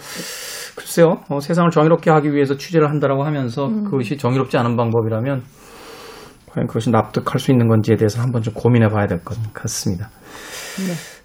글쎄요, 0.76 1.20
어, 1.28 1.40
세상을 1.40 1.70
정의롭게 1.70 2.10
하기 2.10 2.32
위해서 2.32 2.56
취재를 2.56 2.88
한다라고 2.88 3.24
하면서 3.24 3.66
그것이 3.84 4.16
정의롭지 4.16 4.56
않은 4.56 4.76
방법이라면 4.76 5.42
과연 6.50 6.66
그것이 6.68 6.90
납득할 6.90 7.40
수 7.40 7.50
있는 7.50 7.66
건지에 7.68 7.96
대해서 7.96 8.22
한번 8.22 8.42
좀 8.42 8.54
고민해 8.54 8.88
봐야 8.88 9.06
될 9.06 9.18
것 9.24 9.36
같습니다. 9.52 10.08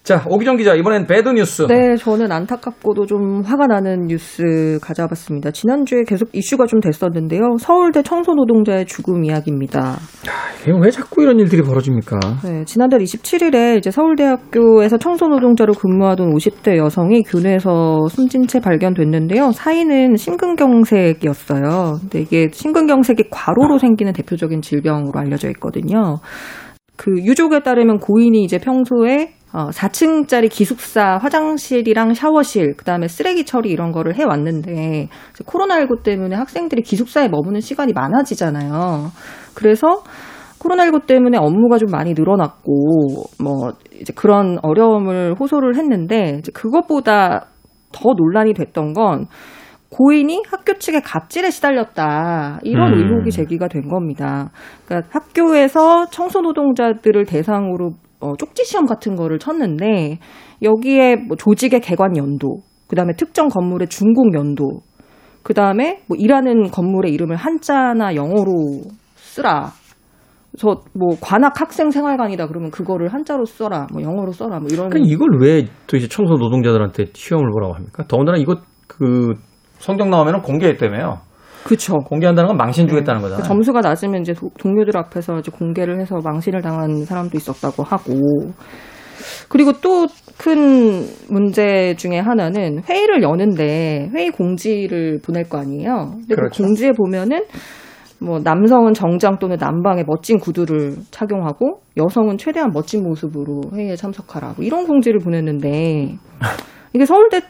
자, 0.04 0.22
오기정 0.28 0.58
기자, 0.58 0.76
이번엔 0.76 1.08
배드 1.08 1.30
뉴스. 1.30 1.66
네, 1.68 1.96
저는 1.96 2.30
안타깝고도 2.30 3.06
좀 3.06 3.42
화가 3.42 3.68
나는 3.68 4.08
뉴스 4.08 4.78
가져와봤습니다. 4.82 5.52
지난주에 5.52 6.04
계속 6.06 6.28
이슈가 6.34 6.66
좀 6.66 6.82
됐었는데요. 6.82 7.56
서울대 7.58 8.04
청소 8.04 8.34
노동자의 8.34 8.86
죽음 8.86 9.24
이야기입니다. 9.24 9.96
이게 10.62 10.74
왜 10.78 10.92
자꾸 10.92 11.24
이런 11.24 11.40
일들이 11.40 11.62
벌어집니까? 11.62 12.20
네, 12.44 12.66
지난달 12.66 13.00
27일에 13.00 13.78
이제 13.78 13.92
서울대학교에서 13.92 14.98
청소 14.98 15.28
노동자로 15.28 15.72
근무하던 15.72 16.34
50대 16.34 16.76
여성이 16.76 17.24
교내에서 17.24 18.10
숨진 18.10 18.46
채 18.46 18.60
발견됐는데요. 18.60 19.54
사인은 19.54 20.18
심근경색이었어요. 20.18 22.00
근데 22.02 22.20
이게 22.20 22.50
심근경색이 22.52 23.30
과로로 23.32 23.78
생기는 23.78 24.12
대표적인 24.12 24.60
질병으로 24.60 25.18
알려져 25.18 25.48
있거든요. 25.52 26.18
그 26.98 27.12
유족에 27.12 27.62
따르면 27.62 28.00
고인이 28.00 28.44
이제 28.44 28.58
평소에 28.58 29.30
어, 29.54 29.70
4층짜리 29.70 30.50
기숙사 30.50 31.20
화장실이랑 31.20 32.16
샤워실, 32.16 32.74
그 32.76 32.86
다음에 32.86 33.08
쓰레기 33.08 33.46
처리 33.46 33.70
이런 33.70 33.92
거를 33.92 34.16
해왔는데, 34.16 35.10
이제 35.32 35.44
코로나19 35.46 36.02
때문에 36.02 36.36
학생들이 36.36 36.82
기숙사에 36.82 37.30
머무는 37.30 37.62
시간이 37.62 37.94
많아지잖아요. 37.94 39.12
그래서 39.54 40.02
코로나19 40.58 41.06
때문에 41.06 41.38
업무가 41.38 41.78
좀 41.78 41.92
많이 41.92 42.16
늘어났고, 42.16 43.26
뭐, 43.44 43.74
이제 43.94 44.12
그런 44.16 44.58
어려움을 44.64 45.36
호소를 45.40 45.76
했는데, 45.76 46.38
이제 46.40 46.52
그것보다 46.52 47.46
더 47.92 48.14
논란이 48.18 48.56
됐던 48.56 48.94
건, 48.94 49.28
고인이 49.92 50.42
학교 50.50 50.74
측에 50.74 51.02
갑질에 51.02 51.52
시달렸다. 51.52 52.60
이런 52.64 52.94
음. 52.94 52.98
의혹이 52.98 53.30
제기가 53.30 53.68
된 53.68 53.88
겁니다. 53.88 54.50
그러니까 54.88 55.08
학교에서 55.12 56.08
청소 56.08 56.42
노동자들을 56.42 57.26
대상으로 57.26 57.92
어, 58.24 58.36
쪽지 58.38 58.64
시험 58.64 58.86
같은 58.86 59.16
거를 59.16 59.38
쳤는데 59.38 60.20
여기에 60.62 61.18
뭐 61.28 61.36
조직의 61.36 61.82
개관 61.82 62.16
연도, 62.16 62.60
그다음에 62.88 63.14
특정 63.18 63.50
건물의 63.50 63.90
준공 63.90 64.34
연도, 64.34 64.82
그다음에 65.44 66.02
뭐 66.08 66.18
일하는 66.18 66.72
건물의 66.72 67.12
이름을 67.14 67.36
한자나 67.36 68.16
영어로 68.16 68.82
쓰라. 69.16 69.72
저 70.58 70.82
뭐 70.94 71.18
관악 71.20 71.60
학생 71.60 71.90
생활관이다 71.90 72.48
그러면 72.48 72.70
그거를 72.72 73.12
한자로 73.12 73.46
써라, 73.46 73.88
뭐 73.92 74.04
영어로 74.04 74.32
써라, 74.32 74.60
뭐 74.60 74.68
이런. 74.72 74.90
그러니까 74.90 75.12
이걸 75.12 75.30
왜 75.42 75.66
도대체 75.88 76.08
청소 76.08 76.36
노동자들한테 76.36 77.08
시험을 77.14 77.50
보라고 77.52 77.74
합니까? 77.74 78.06
더군다나 78.08 78.38
이거 78.38 78.58
그 78.88 79.34
성적 79.80 80.08
나오면 80.08 80.44
공개했다며요. 80.44 81.20
그쵸. 81.64 81.98
공개한다는 82.00 82.48
건 82.50 82.58
망신 82.58 82.88
주겠다는 82.88 83.22
그 83.22 83.28
거잖아요. 83.30 83.48
점수가 83.48 83.82
낮으면 83.82 84.22
이제 84.22 84.34
도- 84.34 84.52
동료들 84.60 84.98
앞에서 84.98 85.40
이제 85.40 85.52
공개를 85.52 86.00
해서 86.00 86.18
망신을 86.24 86.62
당한 86.62 87.06
사람도 87.06 87.38
있었다고 87.38 87.84
하고. 87.84 88.14
그리고 89.50 89.72
또 89.74 90.08
큰 90.38 91.06
문제 91.30 91.94
중에 91.96 92.18
하나는 92.20 92.82
회의를 92.90 93.22
여는데 93.22 94.10
회의 94.16 94.32
공지를 94.32 95.20
보낼 95.24 95.44
거 95.44 95.60
아니에요. 95.60 96.12
근데 96.14 96.36
그렇죠. 96.36 96.64
그 96.64 96.68
공지에 96.68 96.92
보면은 96.92 97.44
뭐 98.20 98.40
남성은 98.40 98.94
정장 98.94 99.38
또는 99.38 99.58
남방의 99.60 100.06
멋진 100.08 100.40
구두를 100.40 100.96
착용하고 101.12 101.82
여성은 101.98 102.38
최대한 102.40 102.72
멋진 102.74 103.04
모습으로 103.04 103.62
회의에 103.76 103.96
참석하라. 103.96 104.54
뭐 104.58 104.66
이런 104.66 104.88
공지를 104.88 105.20
보냈는데 105.20 106.16
이게 106.94 107.06
서울대 107.06 107.42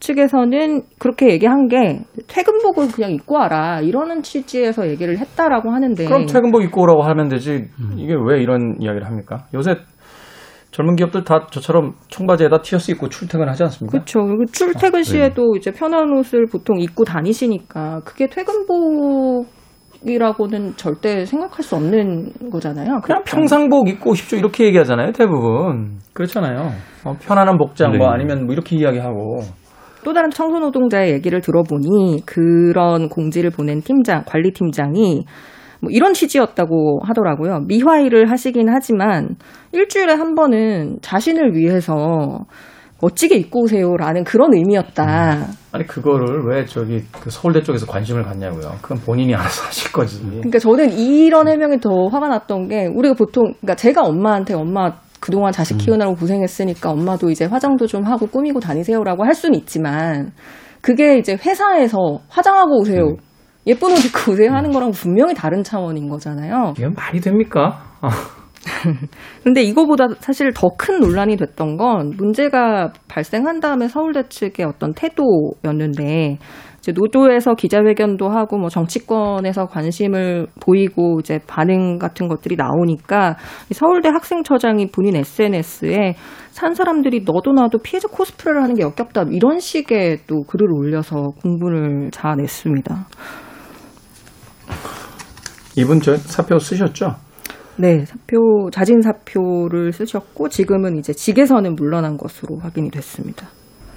측에서는 0.00 0.82
그렇게 0.98 1.30
얘기한 1.30 1.68
게 1.68 2.00
퇴근복을 2.32 2.88
그냥 2.88 3.10
입고 3.12 3.34
와라 3.34 3.80
이러는 3.80 4.22
취지에서 4.22 4.88
얘기를 4.88 5.18
했다라고 5.18 5.70
하는데 5.70 6.04
그럼 6.06 6.24
퇴근복 6.24 6.62
입고 6.62 6.80
오라고 6.82 7.02
하면 7.02 7.28
되지. 7.28 7.68
이게 7.96 8.14
왜 8.14 8.40
이런 8.40 8.76
이야기를 8.80 9.06
합니까? 9.06 9.44
요새 9.52 9.76
젊은 10.70 10.96
기업들 10.96 11.24
다 11.24 11.46
저처럼 11.50 11.92
청바지에다 12.08 12.62
티셔츠 12.62 12.92
입고 12.92 13.10
출퇴근하지 13.10 13.64
않습니까? 13.64 13.92
그렇죠. 13.92 14.24
그리고 14.24 14.46
출퇴근 14.46 15.02
시에도 15.02 15.54
이제 15.58 15.70
편한 15.70 16.10
옷을 16.16 16.46
보통 16.50 16.80
입고 16.80 17.04
다니시니까 17.04 18.00
그게 18.06 18.26
퇴근복이라고는 18.28 19.46
절대 20.76 21.26
생각할 21.26 21.62
수 21.62 21.76
없는 21.76 22.32
거잖아요. 22.50 23.00
그냥 23.04 23.22
평상복 23.26 23.90
입고 23.90 24.12
오십시오 24.12 24.38
이렇게 24.38 24.64
얘기하잖아요 24.64 25.12
대부분 25.12 25.98
그렇잖아요 26.14 26.70
어, 27.04 27.14
편안한 27.20 27.58
복장 27.58 27.90
뭐 27.98 28.06
네. 28.08 28.14
아니면 28.14 28.46
뭐 28.46 28.54
이렇게 28.54 28.74
이야기하고 28.76 29.40
또 30.04 30.12
다른 30.12 30.30
청소 30.30 30.58
노동자의 30.58 31.12
얘기를 31.12 31.40
들어보니 31.40 32.22
그런 32.26 33.08
공지를 33.08 33.50
보낸 33.50 33.80
팀장, 33.80 34.24
관리팀장이 34.26 35.24
뭐 35.80 35.90
이런 35.90 36.12
취지였다고 36.12 37.00
하더라고요. 37.04 37.60
미화일을 37.66 38.30
하시긴 38.30 38.68
하지만 38.68 39.36
일주일에 39.72 40.12
한 40.12 40.34
번은 40.34 40.98
자신을 41.02 41.54
위해서 41.54 42.44
멋지게 43.00 43.34
입고 43.34 43.62
오세요라는 43.62 44.22
그런 44.22 44.54
의미였다. 44.54 45.46
아니 45.72 45.86
그거를 45.86 46.44
왜 46.46 46.64
저기 46.64 47.02
그 47.20 47.30
서울대 47.30 47.62
쪽에서 47.62 47.86
관심을 47.86 48.22
갖냐고요 48.22 48.76
그건 48.82 48.98
본인이 48.98 49.34
알아서 49.34 49.64
하실 49.66 49.90
거지 49.90 50.20
그러니까 50.22 50.58
저는 50.58 50.92
이런 50.92 51.48
해명이 51.48 51.80
더 51.80 52.06
화가 52.08 52.28
났던 52.28 52.68
게 52.68 52.86
우리가 52.94 53.14
보통 53.14 53.54
그러니까 53.60 53.74
제가 53.74 54.02
엄마한테 54.02 54.54
엄마 54.54 54.92
그동안 55.22 55.52
자식 55.52 55.78
키우느라고 55.78 56.16
고생했으니까 56.16 56.90
엄마도 56.90 57.30
이제 57.30 57.44
화장도 57.44 57.86
좀 57.86 58.02
하고 58.02 58.26
꾸미고 58.26 58.58
다니세요라고 58.58 59.24
할 59.24 59.34
수는 59.34 59.56
있지만 59.60 60.32
그게 60.80 61.16
이제 61.16 61.38
회사에서 61.46 62.18
화장하고 62.28 62.80
오세요. 62.80 63.14
예쁜 63.68 63.92
옷 63.92 64.04
입고 64.04 64.32
오세요 64.32 64.52
하는 64.52 64.72
거랑 64.72 64.90
분명히 64.90 65.32
다른 65.32 65.62
차원인 65.62 66.08
거잖아요. 66.08 66.74
이게 66.76 66.88
말이 66.88 67.20
됩니까? 67.20 67.80
아, 68.66 68.92
근데 69.42 69.62
이거보다 69.62 70.08
사실 70.20 70.52
더 70.54 70.68
큰 70.76 71.00
논란이 71.00 71.36
됐던 71.36 71.76
건 71.76 72.10
문제가 72.16 72.92
발생한 73.08 73.60
다음에 73.60 73.88
서울대 73.88 74.22
측의 74.28 74.66
어떤 74.66 74.92
태도였는데 74.94 76.38
이제 76.78 76.90
노조에서 76.92 77.54
기자회견도 77.54 78.28
하고 78.28 78.58
뭐 78.58 78.68
정치권에서 78.68 79.66
관심을 79.66 80.48
보이고 80.60 81.20
이제 81.20 81.38
반응 81.46 81.98
같은 81.98 82.26
것들이 82.26 82.56
나오니까 82.56 83.36
이 83.70 83.74
서울대 83.74 84.08
학생처장이 84.08 84.90
본인 84.90 85.14
SNS에 85.14 86.16
산 86.50 86.74
사람들이 86.74 87.22
너도 87.24 87.52
나도 87.52 87.78
피해자 87.78 88.08
코스프레를 88.08 88.60
하는 88.60 88.74
게 88.74 88.82
역겹다 88.82 89.26
이런 89.30 89.60
식의 89.60 90.22
또 90.26 90.42
글을 90.42 90.66
올려서 90.72 91.34
공분을 91.40 92.10
자아냈습니다. 92.10 93.06
이분 95.76 96.00
저 96.00 96.16
사표 96.16 96.58
쓰셨죠? 96.58 97.14
네, 97.76 98.04
사표 98.04 98.70
자진 98.70 99.00
사표를 99.00 99.92
쓰셨고 99.92 100.48
지금은 100.48 100.98
이제 100.98 101.12
직에서는 101.12 101.74
물러난 101.74 102.16
것으로 102.16 102.58
확인이 102.58 102.90
됐습니다. 102.90 103.48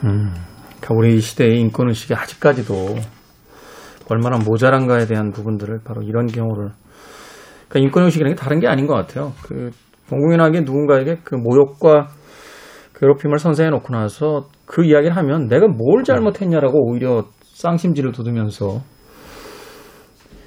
음, 0.03 0.33
그러니까 0.79 0.95
우리 0.95 1.19
시대의 1.19 1.59
인권 1.59 1.89
의식이 1.89 2.13
아직까지도 2.13 2.73
얼마나 4.09 4.37
모자란가에 4.37 5.05
대한 5.07 5.31
부분들을 5.31 5.79
바로 5.83 6.01
이런 6.03 6.27
경우를 6.27 6.69
그러니까 7.67 7.87
인권 7.87 8.03
의식이라는 8.05 8.35
게 8.35 8.41
다른 8.41 8.59
게 8.59 8.67
아닌 8.67 8.87
것 8.87 8.93
같아요. 8.93 9.33
그 9.43 9.71
공공연하게 10.09 10.61
누군가에게 10.61 11.17
그 11.23 11.35
모욕과 11.35 12.07
괴롭힘을 12.95 13.39
선사해 13.39 13.69
놓고 13.71 13.93
나서 13.93 14.47
그 14.65 14.85
이야기를 14.85 15.15
하면 15.17 15.47
내가 15.47 15.67
뭘 15.67 16.03
잘못했냐라고 16.03 16.89
오히려 16.89 17.25
쌍심지를 17.41 18.11
돋으면서 18.11 18.81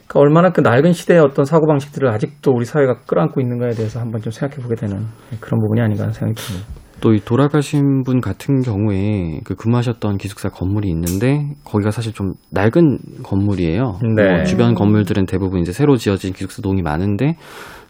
그러니까 0.09 0.21
얼마나 0.21 0.51
그 0.51 0.61
낡은 0.61 0.93
시대의 0.93 1.21
어떤 1.21 1.45
사고방식들을 1.45 2.09
아직도 2.09 2.53
우리 2.53 2.65
사회가 2.65 3.01
끌어안고 3.07 3.41
있는가에 3.41 3.71
대해서 3.71 4.01
한번 4.01 4.21
좀 4.23 4.33
생각해 4.33 4.63
보게 4.63 4.75
되는 4.75 5.05
그런 5.41 5.61
부분이 5.61 5.81
아닌가 5.81 6.03
하는 6.05 6.13
생각이 6.13 6.41
듭니다. 6.41 6.67
또 7.01 7.13
이 7.15 7.21
돌아가신 7.25 8.03
분 8.03 8.21
같은 8.21 8.61
경우에 8.61 9.39
그 9.45 9.55
근무하셨던 9.55 10.17
기숙사 10.19 10.49
건물이 10.49 10.89
있는데 10.89 11.47
거기가 11.65 11.93
사실 11.93 12.13
좀 12.13 12.33
낡은 12.51 12.99
건물이에요. 13.23 13.99
네. 14.17 14.33
뭐 14.33 14.43
주변 14.45 14.75
건물들은 14.75 15.27
대부분 15.27 15.61
이제 15.61 15.71
새로 15.73 15.97
지어진 15.97 16.33
기숙사 16.33 16.61
동이 16.61 16.83
많은데 16.83 17.37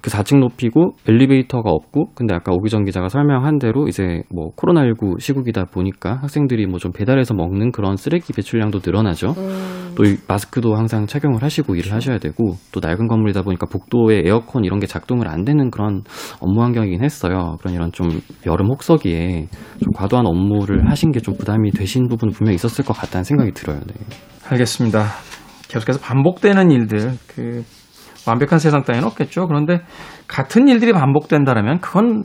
그 0.03 0.11
4층 0.11 0.39
높이고 0.41 0.93
엘리베이터가 1.09 1.71
없고 1.71 2.11
근데 2.15 2.35
아까 2.35 2.53
오기정 2.53 2.85
기자가 2.85 3.09
설명한 3.09 3.59
대로 3.59 3.89
이제 3.89 4.23
뭐 4.31 4.51
코로나19 4.57 5.19
시국이다 5.21 5.65
보니까 5.73 6.19
학생들이 6.21 6.67
뭐 6.67 6.79
좀 6.79 6.93
배달해서 6.93 7.35
먹는 7.35 7.73
그런 7.73 7.97
쓰레기 7.97 8.33
배출량도 8.35 8.81
늘어나죠. 8.85 9.35
또이 9.99 10.17
마스크도 10.27 10.75
항상 10.75 11.07
착용을 11.07 11.43
하시고 11.43 11.77
일을 11.77 11.93
하셔야 11.93 12.19
되고 12.19 12.57
또 12.73 12.81
낡은 12.81 13.07
건물이다 13.07 13.43
보니까 13.43 13.67
복도에 13.67 14.23
에어컨 14.25 14.65
이런 14.65 14.81
게 14.81 14.87
작동을 14.87 15.29
안 15.29 15.45
되는 15.45 15.71
그런 15.71 16.03
업무 16.41 16.63
환경이긴 16.63 17.05
했어요. 17.05 17.57
그런 17.61 17.75
이런 17.75 17.93
좀 17.93 18.09
여름 18.47 18.69
혹서기에 18.69 19.49
좀 19.83 19.93
과도한 19.95 20.27
업무를 20.27 20.91
하신 20.91 21.13
게 21.13 21.19
좀 21.21 21.37
부담이 21.37 21.73
되신 21.73 22.09
부분 22.09 22.31
분명히 22.31 22.55
있었을 22.55 22.85
것 22.85 22.97
같다는 22.97 23.25
생각이 23.25 23.53
들어요. 23.53 23.81
네. 23.81 23.95
알겠습니다. 24.49 25.05
계속해서 25.69 26.01
반복되는 26.01 26.71
일들, 26.71 27.13
그 27.27 27.65
완벽한 28.27 28.59
세상 28.59 28.83
따위는 28.83 29.07
없겠죠. 29.07 29.47
그런데 29.47 29.81
같은 30.27 30.69
일들이 30.69 30.93
반복된다면 30.93 31.81
그건 31.81 32.25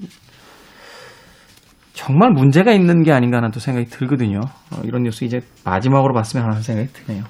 정말 1.93 2.31
문제가 2.31 2.73
있는 2.73 3.03
게 3.03 3.11
아닌가 3.11 3.37
하는 3.37 3.51
또 3.51 3.59
생각이 3.59 3.87
들거든요. 3.87 4.39
어, 4.71 4.81
이런 4.83 5.03
뉴스 5.03 5.23
이제 5.23 5.41
마지막으로 5.63 6.13
봤으면 6.13 6.45
하는 6.45 6.61
생각이 6.61 6.89
드네요. 6.91 7.23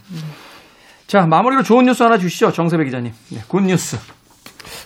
자, 1.06 1.28
마무리로 1.28 1.64
좋은 1.64 1.86
뉴스 1.86 2.02
하나 2.02 2.18
주시죠. 2.18 2.52
정세배 2.52 2.86
기자님. 2.86 3.12
네, 3.32 3.40
Good 3.48 3.62
news. 3.62 3.98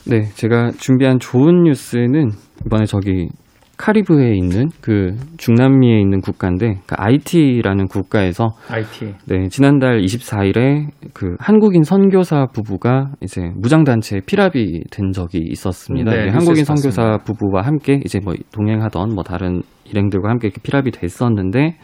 네, 0.08 0.30
제가 0.34 0.72
준비한 0.78 1.20
좋은 1.20 1.64
뉴스는 1.64 2.32
이번에 2.66 2.86
저기 2.86 3.30
카리브해에 3.78 4.36
있는 4.36 4.70
그 4.82 5.16
중남미에 5.38 6.00
있는 6.00 6.20
국가인데 6.20 6.80
그 6.86 6.96
아이티라는 6.98 7.88
국가에서 7.88 8.48
아이티. 8.70 9.14
네, 9.26 9.48
지난달 9.50 10.02
24일에 10.02 10.88
그 11.14 11.36
한국인 11.40 11.84
선교사 11.84 12.48
부부가 12.54 13.12
이제 13.22 13.52
무장 13.56 13.84
단체에 13.84 14.22
피랍이 14.26 14.84
된 14.92 15.12
적이 15.12 15.40
있었습니다. 15.52 16.10
네, 16.10 16.18
뉴스에서 16.26 16.38
한국인 16.38 16.66
봤습니다. 16.66 16.92
선교사 16.92 17.24
부부와 17.24 17.62
함께 17.62 18.02
이제 18.04 18.20
뭐 18.20 18.34
동행하던 18.52 19.14
뭐 19.14 19.24
다른 19.24 19.62
일행들과 19.86 20.30
함께 20.30 20.48
이렇게 20.48 20.62
피랍이 20.62 20.92
됐었는데 20.92 21.78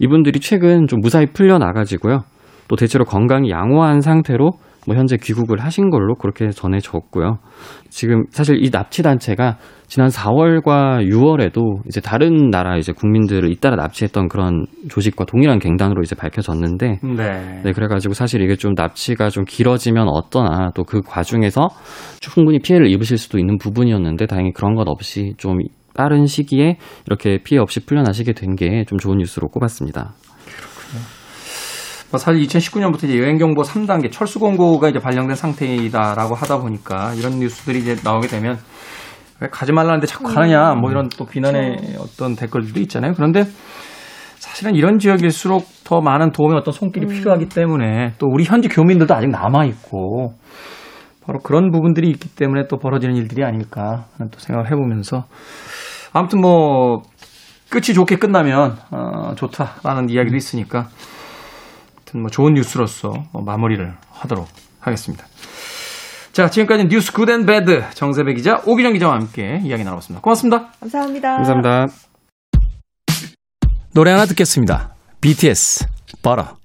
이분들이 0.00 0.40
최근 0.40 0.86
좀 0.86 1.00
무사히 1.00 1.26
풀려 1.26 1.58
나가지고요. 1.58 2.20
또 2.68 2.76
대체로 2.76 3.04
건강이 3.04 3.50
양호한 3.50 4.00
상태로 4.00 4.50
뭐 4.88 4.96
현재 4.96 5.18
귀국을 5.18 5.58
하신 5.60 5.90
걸로 5.90 6.14
그렇게 6.14 6.48
전해졌고요. 6.48 7.38
지금 7.90 8.24
사실 8.30 8.64
이 8.64 8.70
납치 8.70 9.02
단체가 9.02 9.58
지난 9.86 10.08
4월과 10.08 11.06
6월에도 11.06 11.82
이제 11.86 12.00
다른 12.00 12.48
나라 12.50 12.78
이제 12.78 12.92
국민들을 12.92 13.50
잇따라 13.50 13.76
납치했던 13.76 14.28
그런 14.28 14.64
조직과 14.88 15.26
동일한 15.26 15.58
갱단으로 15.58 16.02
이제 16.02 16.14
밝혀졌는데 16.14 17.00
네. 17.02 17.60
네, 17.64 17.72
그래가지고 17.72 18.14
사실 18.14 18.40
이게 18.40 18.56
좀 18.56 18.72
납치가 18.74 19.28
좀 19.28 19.44
길어지면 19.44 20.08
어떠나 20.08 20.70
또 20.74 20.84
그 20.84 21.02
과중에서 21.02 21.68
충분히 22.20 22.58
피해를 22.58 22.90
입으실 22.90 23.18
수도 23.18 23.38
있는 23.38 23.58
부분이었는데 23.58 24.24
다행히 24.26 24.52
그런 24.54 24.74
것 24.74 24.88
없이 24.88 25.34
좀 25.36 25.58
빠른 25.94 26.24
시기에 26.24 26.78
이렇게 27.06 27.38
피해 27.44 27.60
없이 27.60 27.84
풀려나시게 27.84 28.32
된 28.32 28.54
게 28.56 28.84
좀 28.86 28.98
좋은 28.98 29.18
뉴스로 29.18 29.48
꼽았습니다. 29.48 30.14
뭐 32.10 32.18
사실 32.18 32.40
2019년부터 32.42 33.04
이제 33.04 33.18
여행경보 33.18 33.62
3단계 33.62 34.10
철수 34.10 34.38
공고가 34.38 34.88
이제 34.88 34.98
발령된 34.98 35.36
상태이다라고 35.36 36.34
하다 36.34 36.58
보니까 36.58 37.12
이런 37.14 37.38
뉴스들이 37.38 37.80
이제 37.80 37.96
나오게 38.02 38.28
되면 38.28 38.58
왜 39.40 39.48
가지 39.50 39.72
말라는데 39.72 40.06
자꾸 40.06 40.24
가느냐 40.24 40.74
뭐 40.74 40.90
이런 40.90 41.08
또 41.10 41.26
비난의 41.26 41.96
어떤 41.98 42.34
댓글들도 42.34 42.80
있잖아요. 42.80 43.12
그런데 43.14 43.44
사실은 44.36 44.74
이런 44.74 44.98
지역일수록 44.98 45.66
더 45.84 46.00
많은 46.00 46.32
도움의 46.32 46.58
어떤 46.58 46.72
손길이 46.72 47.06
필요하기 47.06 47.50
때문에 47.50 48.14
또 48.18 48.26
우리 48.26 48.44
현지 48.44 48.68
교민들도 48.68 49.14
아직 49.14 49.28
남아 49.28 49.66
있고 49.66 50.32
바로 51.26 51.40
그런 51.40 51.70
부분들이 51.70 52.08
있기 52.08 52.34
때문에 52.34 52.68
또 52.68 52.78
벌어지는 52.78 53.16
일들이 53.16 53.44
아닐까 53.44 54.06
하는 54.16 54.30
또 54.30 54.38
생각을 54.38 54.70
해보면서 54.70 55.26
아무튼 56.14 56.40
뭐 56.40 57.02
끝이 57.68 57.94
좋게 57.94 58.16
끝나면 58.16 58.78
어, 58.90 59.34
좋다라는 59.34 60.08
이야기도 60.08 60.36
있으니까 60.36 60.88
뭐 62.14 62.30
좋은 62.30 62.54
뉴스로서 62.54 63.24
어, 63.32 63.42
마무리를 63.42 63.94
하도록 64.10 64.48
하겠습니다. 64.80 65.26
자, 66.32 66.48
지금까지 66.48 66.86
뉴스 66.86 67.12
good 67.12 67.31
and 67.31 67.46
bad 67.46 67.82
정세배 67.94 68.34
기자, 68.34 68.62
오기정 68.64 68.92
기자와 68.92 69.14
함께 69.14 69.60
이야기 69.64 69.82
나눠봤습니다. 69.82 70.22
고맙습니다. 70.22 70.70
감사합니다. 70.80 71.36
감사합니다. 71.36 71.86
노래 73.92 74.12
하나 74.12 74.26
듣겠습니다. 74.26 74.94
BTS, 75.20 75.86
Butter. 76.22 76.57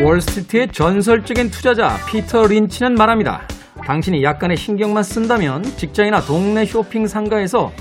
월스트리트의 0.00 0.68
전설적인 0.68 1.50
투자자 1.50 1.96
피터 2.08 2.46
린치는 2.46 2.94
말합니다. 2.94 3.40
당신이 3.84 4.22
약간의 4.22 4.56
신경만 4.56 5.02
쓴다면 5.02 5.64
직장이나 5.64 6.20
동네 6.20 6.64
쇼핑 6.64 7.08
상가에서 7.08 7.72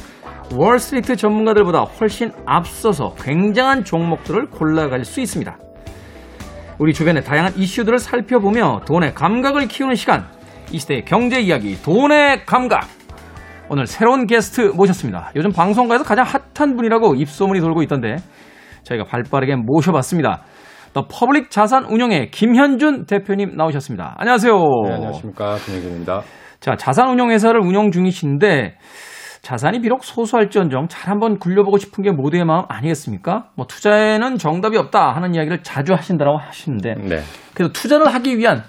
월스트리트 0.56 1.16
전문가들보다 1.16 1.82
훨씬 1.82 2.32
앞서서 2.48 3.14
굉장한 3.22 3.84
종목들을 3.84 4.48
골라갈 4.48 5.06
수 5.06 5.22
있습니다. 5.22 5.58
우리 6.80 6.92
주변의 6.92 7.24
다양한 7.24 7.54
이슈들을 7.56 8.00
살펴보며 8.00 8.82
돈의 8.88 9.14
감각을 9.14 9.68
키우는 9.68 9.94
시간. 9.94 10.26
이 10.72 10.80
시대의 10.80 11.06
경제 11.06 11.40
이야기, 11.40 11.80
돈의 11.84 12.46
감각. 12.48 12.88
오늘 13.70 13.86
새로운 13.86 14.26
게스트 14.26 14.62
모셨습니다. 14.74 15.32
요즘 15.36 15.52
방송가에서 15.52 16.04
가장 16.04 16.26
핫한 16.26 16.78
분이라고 16.78 17.14
입소문이 17.14 17.60
돌고 17.60 17.84
있던데 17.84 18.16
저희가 18.84 19.04
발 19.04 19.22
빠르게 19.30 19.56
모셔봤습니다. 19.56 20.44
더 20.94 21.08
퍼블릭 21.08 21.52
자산 21.52 21.86
운용의 21.86 22.32
김현준 22.32 23.06
대표님 23.06 23.56
나오셨습니다. 23.56 24.16
안녕하세요. 24.18 24.54
네, 24.86 24.94
안녕하십니까. 24.94 25.56
김현준입니다. 25.58 26.22
자, 26.60 26.76
자산 26.76 27.10
운용 27.10 27.30
회사를 27.32 27.62
운영 27.62 27.92
중이신데 27.92 28.78
자산이 29.42 29.80
비록 29.80 30.04
소소할지언정 30.04 30.88
잘 30.90 31.12
한번 31.12 31.38
굴려보고 31.40 31.78
싶은 31.78 32.04
게 32.04 32.12
모두의 32.12 32.44
마음 32.44 32.66
아니겠습니까? 32.68 33.46
뭐 33.56 33.66
투자에는 33.68 34.38
정답이 34.38 34.76
없다 34.78 35.16
하는 35.16 35.36
이야기를 35.36 35.64
자주 35.64 35.94
하신다고 35.94 36.38
하시는데 36.38 36.96
네. 36.96 37.20
그래서 37.54 37.72
투자를 37.72 38.08
하기 38.14 38.38
위한 38.38 38.64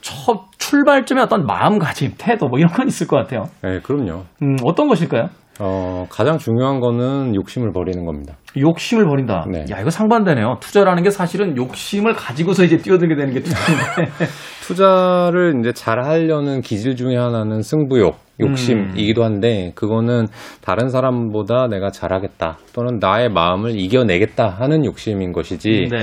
첫 0.00 0.50
출발점의 0.58 1.24
어떤 1.24 1.46
마음가짐, 1.46 2.14
태도 2.18 2.48
뭐 2.48 2.58
이런 2.58 2.72
건 2.72 2.88
있을 2.88 3.06
것 3.06 3.16
같아요. 3.16 3.44
네, 3.62 3.80
그럼요. 3.80 4.24
음, 4.42 4.56
어떤 4.64 4.88
것일까요? 4.88 5.28
어, 5.60 6.06
가장 6.08 6.38
중요한 6.38 6.80
거는 6.80 7.34
욕심을 7.34 7.72
버리는 7.72 8.04
겁니다. 8.04 8.34
욕심을 8.56 9.04
버린다. 9.06 9.44
네. 9.50 9.64
야, 9.70 9.80
이거 9.80 9.90
상반되네요. 9.90 10.56
투자라는 10.60 11.02
게 11.02 11.10
사실은 11.10 11.56
욕심을 11.56 12.14
가지고서 12.14 12.64
이제 12.64 12.78
뛰어들게 12.78 13.14
되는 13.14 13.34
게 13.34 13.40
투자인데. 13.40 14.10
투자를 14.66 15.56
이제 15.60 15.72
잘 15.72 16.02
하려는 16.02 16.60
기질 16.62 16.96
중에 16.96 17.16
하나는 17.16 17.60
승부욕, 17.60 18.16
욕심이기도 18.40 19.22
한데 19.22 19.72
그거는 19.74 20.26
다른 20.62 20.88
사람보다 20.88 21.66
내가 21.68 21.90
잘하겠다 21.90 22.58
또는 22.72 22.98
나의 22.98 23.28
마음을 23.28 23.78
이겨내겠다 23.78 24.48
하는 24.48 24.84
욕심인 24.84 25.32
것이지 25.32 25.88
네. 25.90 25.98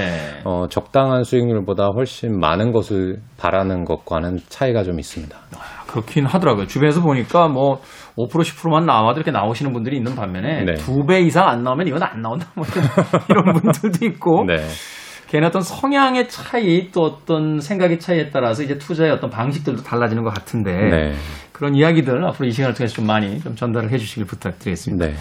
어, 0.46 0.68
적당한 0.70 1.24
수익률보다 1.24 1.88
훨씬 1.96 2.40
많은 2.40 2.72
것을 2.72 3.18
바라는 3.38 3.86
것과는 3.86 4.38
차이가 4.50 4.84
좀 4.84 5.00
있습니다. 5.00 5.36
그렇긴 5.88 6.26
하더라고요. 6.26 6.68
주변에서 6.68 7.02
보니까 7.02 7.48
뭐 7.48 7.82
5% 8.18 8.30
10%만 8.30 8.86
나와도 8.86 9.20
이렇게 9.20 9.32
나오시는 9.32 9.74
분들이 9.74 9.98
있는 9.98 10.16
반면에 10.16 10.64
네. 10.66 10.74
두배 10.76 11.22
이상 11.22 11.48
안 11.48 11.64
나오면 11.64 11.88
이건 11.88 12.04
안 12.04 12.22
나온다 12.22 12.48
뭐 12.56 12.66
이런, 13.30 13.54
분들도 13.54 14.06
있고 14.06 14.46
네. 14.46 14.58
걔네 15.28 15.48
어떤 15.48 15.62
성향의 15.62 16.30
차이 16.30 16.90
또 16.92 17.04
어떤 17.04 17.60
생각의 17.60 18.00
차이에 18.00 18.30
따라서 18.30 18.64
이제 18.64 18.78
투자의 18.78 19.12
어떤 19.12 19.30
방식들도 19.30 19.84
달라지는 19.84 20.24
것 20.24 20.34
같은데 20.34 20.72
네. 20.72 21.14
그런 21.52 21.76
이야기들 21.76 22.26
앞으로 22.28 22.48
이 22.48 22.52
시간을 22.52 22.76
통해서 22.76 22.94
좀 22.94 23.08
많이 23.08 23.40
좀 23.40 23.56
전달을 23.56 23.92
해주시길 23.92 24.26
부탁드리겠습니다. 24.26 25.08
네. 25.08 25.14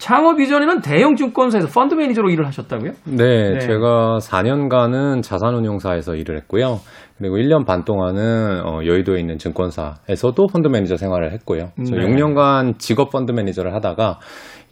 창업 0.00 0.40
이전에는 0.40 0.80
대형 0.80 1.14
증권사에서 1.14 1.68
펀드 1.68 1.94
매니저로 1.94 2.30
일을 2.30 2.46
하셨다고요? 2.46 2.92
네, 3.04 3.50
네. 3.52 3.58
제가 3.60 4.18
4년간은 4.20 5.22
자산운용사에서 5.22 6.14
일을 6.16 6.38
했고요. 6.38 6.80
그리고 7.18 7.36
1년 7.36 7.66
반 7.66 7.84
동안은 7.84 8.62
어, 8.64 8.80
여의도에 8.86 9.20
있는 9.20 9.36
증권사에서도 9.36 10.46
펀드 10.46 10.68
매니저 10.68 10.96
생활을 10.96 11.32
했고요. 11.34 11.72
네. 11.76 11.84
6년간 11.84 12.78
직업 12.78 13.10
펀드 13.10 13.32
매니저를 13.32 13.74
하다가 13.74 14.18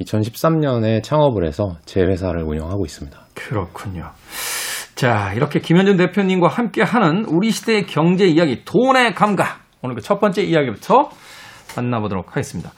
2013년에 0.01 1.03
창업을 1.03 1.47
해서 1.47 1.77
제 1.85 2.01
회사를 2.01 2.43
운영하고 2.45 2.87
있습니다. 2.87 3.19
그렇군요. 3.35 4.11
자, 4.95 5.33
이렇게 5.35 5.61
김현준 5.61 5.99
대표님과 5.99 6.49
함께 6.49 6.83
하는 6.83 7.27
우리 7.29 7.51
시대의 7.51 7.85
경제 7.87 8.27
이야기, 8.27 8.65
돈의 8.65 9.15
감각. 9.15 9.61
오늘 9.83 9.95
그 9.95 10.01
첫 10.01 10.19
번째 10.21 10.43
이야기부터 10.43 11.11
만나보도록 11.77 12.31
하겠습니다. 12.31 12.73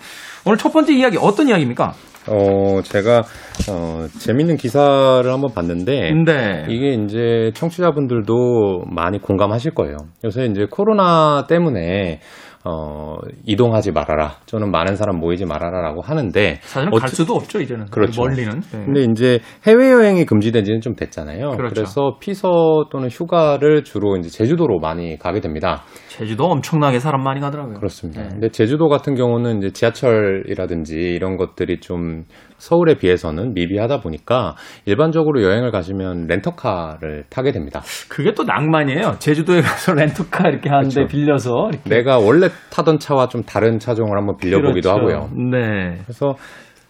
오늘 0.44 0.58
첫 0.58 0.72
번째 0.72 0.92
이야기 0.94 1.16
어떤 1.16 1.48
이야기입니까? 1.48 1.94
어, 2.28 2.80
제가 2.83 3.22
어, 3.70 4.06
재밌는 4.18 4.56
기사를 4.56 5.24
한번 5.30 5.52
봤는데 5.54 6.12
네. 6.26 6.66
이게 6.68 6.90
이제 6.92 7.50
청취자분들도 7.54 8.85
많이 8.90 9.18
공감하실 9.18 9.72
거예요. 9.74 9.96
요새 10.24 10.44
이제 10.44 10.66
코로나 10.70 11.46
때문에 11.48 12.20
어, 12.62 13.16
이동하지 13.46 13.90
말아라. 13.92 14.35
저는 14.44 14.70
많은 14.70 14.94
사람 14.96 15.16
모이지 15.18 15.46
말아라 15.46 15.80
라고 15.80 16.02
하는데 16.02 16.59
사실은 16.61 16.92
어찌- 16.92 17.00
갈 17.00 17.09
수도 17.09 17.35
없죠, 17.35 17.59
이제는. 17.59 17.87
그렇죠. 17.87 18.20
멀리는. 18.20 18.61
네. 18.61 18.85
근데 18.85 19.06
이제 19.11 19.40
해외 19.66 19.90
여행이 19.90 20.26
금지된 20.26 20.64
지는 20.64 20.80
좀 20.83 20.94
됐잖아요. 20.94 21.52
그렇죠. 21.52 21.80
래서 21.80 22.16
피서 22.20 22.85
또는 22.92 23.09
휴가를 23.09 23.83
주로 23.83 24.16
이제 24.18 24.28
제주도로 24.28 24.78
많이 24.78 25.18
가게 25.18 25.40
됩니다. 25.40 25.85
제주도 26.20 26.44
엄청나게 26.50 26.98
사람 26.98 27.22
많이 27.22 27.40
가더라고요. 27.40 27.76
그렇습니다. 27.76 28.22
네. 28.22 28.28
근데 28.28 28.50
제주도 28.50 28.90
같은 28.90 29.14
경우는 29.14 29.56
이제 29.56 29.70
지하철이라든지 29.70 30.94
이런 30.94 31.38
것들이 31.38 31.80
좀 31.80 32.24
서울에 32.59 32.96
비해서는 32.96 33.54
미비하다 33.54 34.00
보니까 34.00 34.54
일반적으로 34.85 35.42
여행을 35.42 35.70
가시면 35.70 36.26
렌터카를 36.26 37.24
타게 37.30 37.52
됩니다. 37.52 37.80
그게 38.11 38.35
또 38.35 38.44
낭만이에요. 38.44 39.14
제주도에 39.18 39.62
가서 39.62 39.94
렌터카 39.94 40.50
이렇게 40.50 40.68
하는데 40.68 40.94
그렇죠. 40.94 41.11
빌려서 41.11 41.70
이렇게. 41.70 41.88
내가 41.88 42.18
원래 42.18 42.48
타던 42.70 42.98
차와 42.98 43.28
좀 43.28 43.42
다른 43.44 43.78
차종을 43.78 44.18
한번 44.18 44.37
빌려보기도 44.37 44.92
그렇죠. 44.92 45.24
하고요. 45.24 45.50
네. 45.50 46.00
그래서 46.04 46.35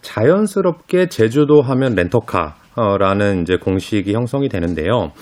자연스럽게 0.00 1.06
제주도 1.06 1.62
하면 1.62 1.94
렌터카라는 1.94 3.42
이제 3.42 3.58
공식이 3.58 4.12
형성이 4.12 4.48
되는데요. 4.48 5.12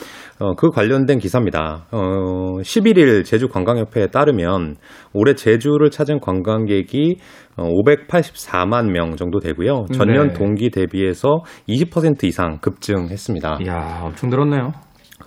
어, 0.40 0.54
그 0.54 0.70
관련된 0.70 1.18
기사입니다. 1.18 1.86
어, 1.90 2.58
11일 2.60 3.24
제주관광협회에 3.24 4.08
따르면 4.08 4.76
올해 5.12 5.34
제주를 5.34 5.90
찾은 5.90 6.20
관광객이 6.20 7.16
어, 7.56 7.64
584만 7.64 8.90
명 8.90 9.16
정도 9.16 9.40
되고요. 9.40 9.86
전년 9.92 10.28
네. 10.28 10.34
동기 10.34 10.70
대비해서 10.70 11.42
20% 11.68 12.24
이상 12.24 12.58
급증했습니다. 12.60 13.58
이야, 13.62 14.00
엄청 14.04 14.30
늘었네요. 14.30 14.72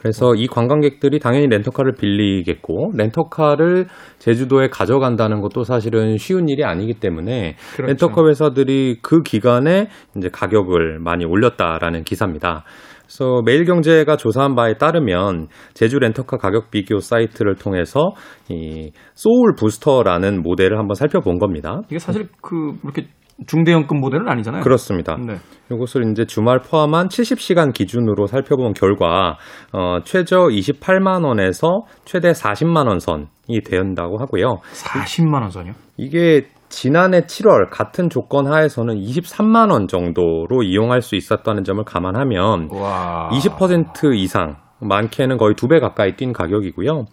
그래서 0.02 0.34
이 0.34 0.48
관광객들이 0.48 1.20
당연히 1.20 1.48
렌터카를 1.48 1.94
빌리겠고 1.94 2.94
렌터카를 2.96 3.86
제주도에 4.18 4.70
가져간다는 4.70 5.42
것도 5.42 5.64
사실은 5.64 6.18
쉬운 6.18 6.50
일이 6.50 6.64
아니기 6.64 6.96
때문에 6.96 7.56
그렇죠. 7.76 7.88
렌터카 7.88 8.28
회사들이 8.28 9.00
그 9.04 9.22
기간에 9.22 9.90
이제 10.18 10.30
가격을 10.32 11.00
많이 11.00 11.24
올렸다라는 11.24 12.04
기사입니다. 12.04 12.64
그래서 13.12 13.42
매일경제가 13.44 14.16
조사한 14.16 14.56
바에 14.56 14.76
따르면 14.76 15.48
제주 15.74 16.00
렌터카 16.00 16.38
가격 16.38 16.72
비교 16.72 17.00
사이트를 17.00 17.56
통해서 17.56 18.12
이 18.48 18.92
소울 19.16 19.56
부스터라는 19.58 20.42
모델을 20.42 20.80
한번 20.80 20.96
살펴본 20.96 21.38
겁니다. 21.38 21.82
이게 21.90 22.00
사실 22.00 22.30
그 22.42 22.78
이렇게 22.84 23.08
중대형급 23.48 23.98
모델은 23.98 24.30
아니잖아요. 24.30 24.64
그렇습니다. 24.64 25.18
네. 25.18 25.36
이것을 25.70 26.10
이제 26.12 26.26
주말 26.26 26.60
포함한 26.60 27.10
70시간 27.10 27.74
기준으로 27.74 28.28
살펴본 28.28 28.74
결과 28.74 29.38
어, 29.74 30.00
최저 30.06 30.48
28만 30.48 31.26
원에서 31.26 31.82
최대 32.06 32.32
40만 32.32 32.88
원 32.88 33.00
선이 33.00 33.62
된다고 33.66 34.20
하고요. 34.20 34.60
40만 34.72 35.42
원 35.42 35.50
선이요? 35.50 35.74
이게 35.98 36.48
지난해 36.72 37.22
7월 37.22 37.70
같은 37.70 38.10
조건 38.10 38.48
하에서는 38.52 38.96
23만 38.96 39.72
원 39.72 39.88
정도로 39.88 40.64
이용할 40.64 41.02
수 41.02 41.16
있었다는 41.16 41.64
점을 41.64 41.84
감안하면 41.84 42.70
와. 42.72 43.30
20% 43.32 44.16
이상, 44.16 44.56
많게는 44.80 45.38
거의 45.38 45.54
두 45.56 45.68
배 45.68 45.80
가까이 45.80 46.16
뛴 46.16 46.34
가격이고요. 46.34 47.06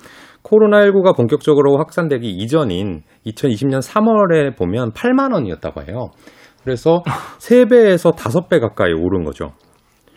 코로나19가 0.45 1.15
본격적으로 1.17 1.77
확산되기 1.79 2.27
이전인 2.31 3.03
2020년 3.27 3.81
3월에 3.83 4.57
보면 4.57 4.93
8만 4.93 5.35
원이었다고 5.35 5.83
해요. 5.83 6.09
그래서 6.65 7.03
3배에서 7.39 8.15
5배 8.15 8.61
가까이 8.61 8.93
오른 8.93 9.25
거죠. 9.25 9.53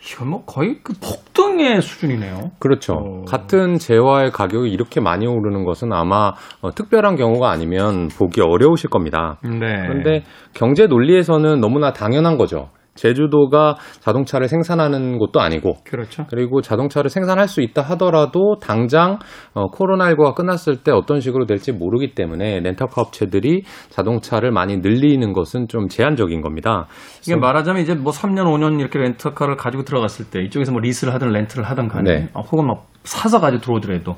이건 0.04 0.30
뭐 0.30 0.44
거의 0.44 0.78
그 0.82 0.94
폭등의 0.94 1.80
수준이네요. 1.80 2.50
그렇죠. 2.58 2.94
어. 2.94 3.24
같은 3.24 3.78
재화의 3.78 4.32
가격이 4.32 4.68
이렇게 4.68 5.00
많이 5.00 5.26
오르는 5.26 5.64
것은 5.64 5.92
아마 5.92 6.32
어, 6.60 6.72
특별한 6.74 7.16
경우가 7.16 7.50
아니면 7.50 8.08
보기 8.08 8.40
어려우실 8.40 8.90
겁니다. 8.90 9.38
네. 9.44 9.86
그런데 9.86 10.24
경제 10.54 10.86
논리에서는 10.86 11.60
너무나 11.60 11.92
당연한 11.92 12.36
거죠. 12.36 12.68
제주도가 12.94 13.76
자동차를 14.00 14.48
생산하는 14.48 15.18
곳도 15.18 15.40
아니고 15.40 15.74
그렇죠. 15.84 16.26
그리고 16.28 16.60
자동차를 16.60 17.10
생산할 17.10 17.48
수 17.48 17.62
있다 17.62 17.82
하더라도 17.82 18.56
당장 18.60 19.18
어, 19.54 19.70
코로나19가 19.70 20.34
끝났을 20.34 20.82
때 20.82 20.92
어떤 20.92 21.20
식으로 21.20 21.46
될지 21.46 21.72
모르기 21.72 22.14
때문에 22.14 22.60
렌터카 22.60 23.00
업체들이 23.00 23.62
자동차를 23.90 24.50
많이 24.50 24.78
늘리는 24.78 25.32
것은 25.32 25.68
좀 25.68 25.88
제한적인 25.88 26.42
겁니다. 26.42 26.86
이게 27.22 27.36
말하자면 27.36 27.82
이제 27.82 27.94
뭐 27.94 28.12
3년, 28.12 28.44
5년 28.44 28.80
이렇게 28.80 28.98
렌터카를 28.98 29.56
가지고 29.56 29.84
들어갔을 29.84 30.26
때 30.30 30.42
이쪽에서 30.42 30.72
뭐 30.72 30.80
리스를 30.80 31.14
하든 31.14 31.28
렌트를 31.28 31.64
하든 31.64 31.88
간에 31.88 32.12
네. 32.12 32.28
아, 32.34 32.40
혹은 32.40 32.66
막 32.66 32.86
사서 33.04 33.40
가지고 33.40 33.62
들어오더라도 33.62 34.16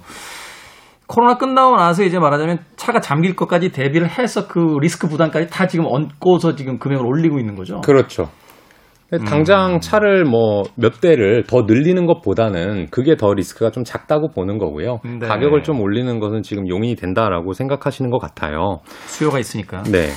코로나 1.06 1.36
끝나고 1.36 1.76
나서 1.76 2.02
이제 2.02 2.18
말하자면 2.18 2.60
차가 2.76 3.00
잠길 3.00 3.36
것까지 3.36 3.72
대비를 3.72 4.08
해서 4.08 4.48
그 4.48 4.78
리스크 4.80 5.06
부담까지 5.06 5.48
다 5.48 5.66
지금 5.66 5.86
얹고서 5.86 6.54
지금 6.56 6.78
금액을 6.78 7.04
올리고 7.04 7.38
있는 7.38 7.54
거죠. 7.54 7.80
그렇죠. 7.82 8.30
당장 9.26 9.80
차를 9.80 10.24
뭐 10.24 10.64
몇 10.76 11.00
대를 11.00 11.44
더 11.44 11.62
늘리는 11.62 12.06
것보다는 12.06 12.88
그게 12.90 13.16
더 13.16 13.32
리스크가 13.32 13.70
좀 13.70 13.84
작다고 13.84 14.28
보는 14.30 14.58
거고요. 14.58 15.00
네. 15.04 15.26
가격을 15.26 15.62
좀 15.62 15.80
올리는 15.80 16.18
것은 16.18 16.42
지금 16.42 16.68
용인이 16.68 16.96
된다라고 16.96 17.52
생각하시는 17.52 18.10
것 18.10 18.18
같아요. 18.18 18.80
수요가 19.06 19.38
있으니까. 19.38 19.82
네. 19.84 20.08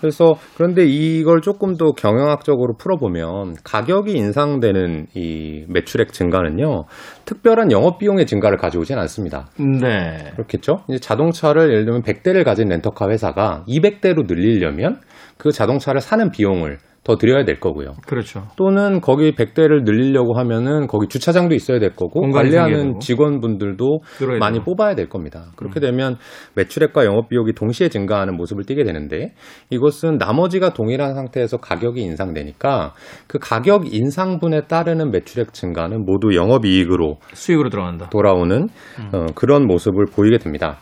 그래서 0.00 0.34
그런데 0.56 0.84
이걸 0.84 1.40
조금 1.40 1.76
더 1.76 1.92
경영학적으로 1.92 2.74
풀어보면 2.78 3.54
가격이 3.64 4.12
인상되는 4.12 5.06
이 5.14 5.64
매출액 5.68 6.12
증가는요 6.12 6.84
특별한 7.24 7.72
영업 7.72 7.98
비용의 7.98 8.26
증가를 8.26 8.58
가져오진 8.58 8.98
않습니다. 8.98 9.46
네. 9.58 10.30
그렇겠죠? 10.32 10.80
이제 10.88 10.98
자동차를 10.98 11.70
예를 11.70 11.84
들면 11.86 12.02
100대를 12.02 12.44
가진 12.44 12.68
렌터카 12.68 13.08
회사가 13.08 13.64
200대로 13.66 14.26
늘리려면 14.26 15.00
그 15.38 15.52
자동차를 15.52 16.00
사는 16.00 16.30
비용을 16.30 16.78
더 17.04 17.16
들여야 17.16 17.44
될 17.44 17.60
거고요. 17.60 17.92
그렇죠. 18.06 18.44
또는 18.56 19.00
거기 19.00 19.32
100대를 19.32 19.84
늘리려고 19.84 20.38
하면은 20.38 20.86
거기 20.86 21.06
주차장도 21.06 21.54
있어야 21.54 21.78
될 21.78 21.94
거고 21.94 22.22
관리하는. 22.30 22.98
직원분들도 22.98 24.00
많이 24.40 24.58
되고. 24.58 24.62
음. 24.62 24.64
뽑아야 24.64 24.94
될 24.94 25.08
겁니다. 25.10 25.52
그렇게 25.56 25.80
되면 25.80 26.16
매출액과 26.54 27.04
영업 27.04 27.28
비용이 27.28 27.52
동시에 27.52 27.90
증가하는 27.90 28.36
모습을 28.36 28.64
띠게 28.64 28.84
되는데 28.84 29.34
이것은 29.68 30.16
나머지가 30.16 30.72
동일한 30.72 31.14
상태에서 31.14 31.58
가격이 31.58 32.00
인상되니까 32.00 32.94
그 33.26 33.38
가격 33.38 33.94
인상분에 33.94 34.62
따르는 34.62 35.10
매출액 35.10 35.52
증가는 35.52 36.04
모두 36.04 36.34
영업 36.34 36.64
이익으로 36.64 37.18
수익으로 37.34 37.68
들어간다. 37.68 38.08
돌아오는 38.08 38.68
음. 38.98 39.10
어, 39.12 39.26
그런 39.34 39.66
모습을 39.66 40.06
보이게 40.06 40.38
됩니다. 40.38 40.78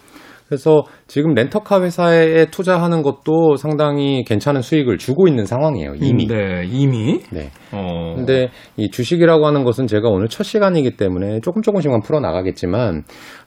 그래서 0.53 0.85
지금 1.07 1.33
렌터카 1.33 1.81
회사에 1.81 2.45
투자하는 2.51 3.01
것도 3.01 3.57
상당히 3.57 4.23
괜찮은 4.23 4.61
수익을 4.61 4.99
주고 4.99 5.27
있는 5.27 5.47
상황이에요. 5.47 5.95
이미. 5.95 6.27
네, 6.27 6.65
이미. 6.67 7.21
네. 7.31 7.49
어. 7.73 8.13
근데 8.17 8.51
이 8.77 8.91
주식이라고 8.91 9.47
하는 9.47 9.65
것은 9.65 9.87
제가 9.87 10.11
오늘 10.11 10.29
첫 10.29 10.43
시간이기 10.43 10.99
때문에 10.99 11.41
조금 11.41 11.63
조금씩만 11.63 12.03
풀어 12.03 12.21
나가겠지만 12.21 13.05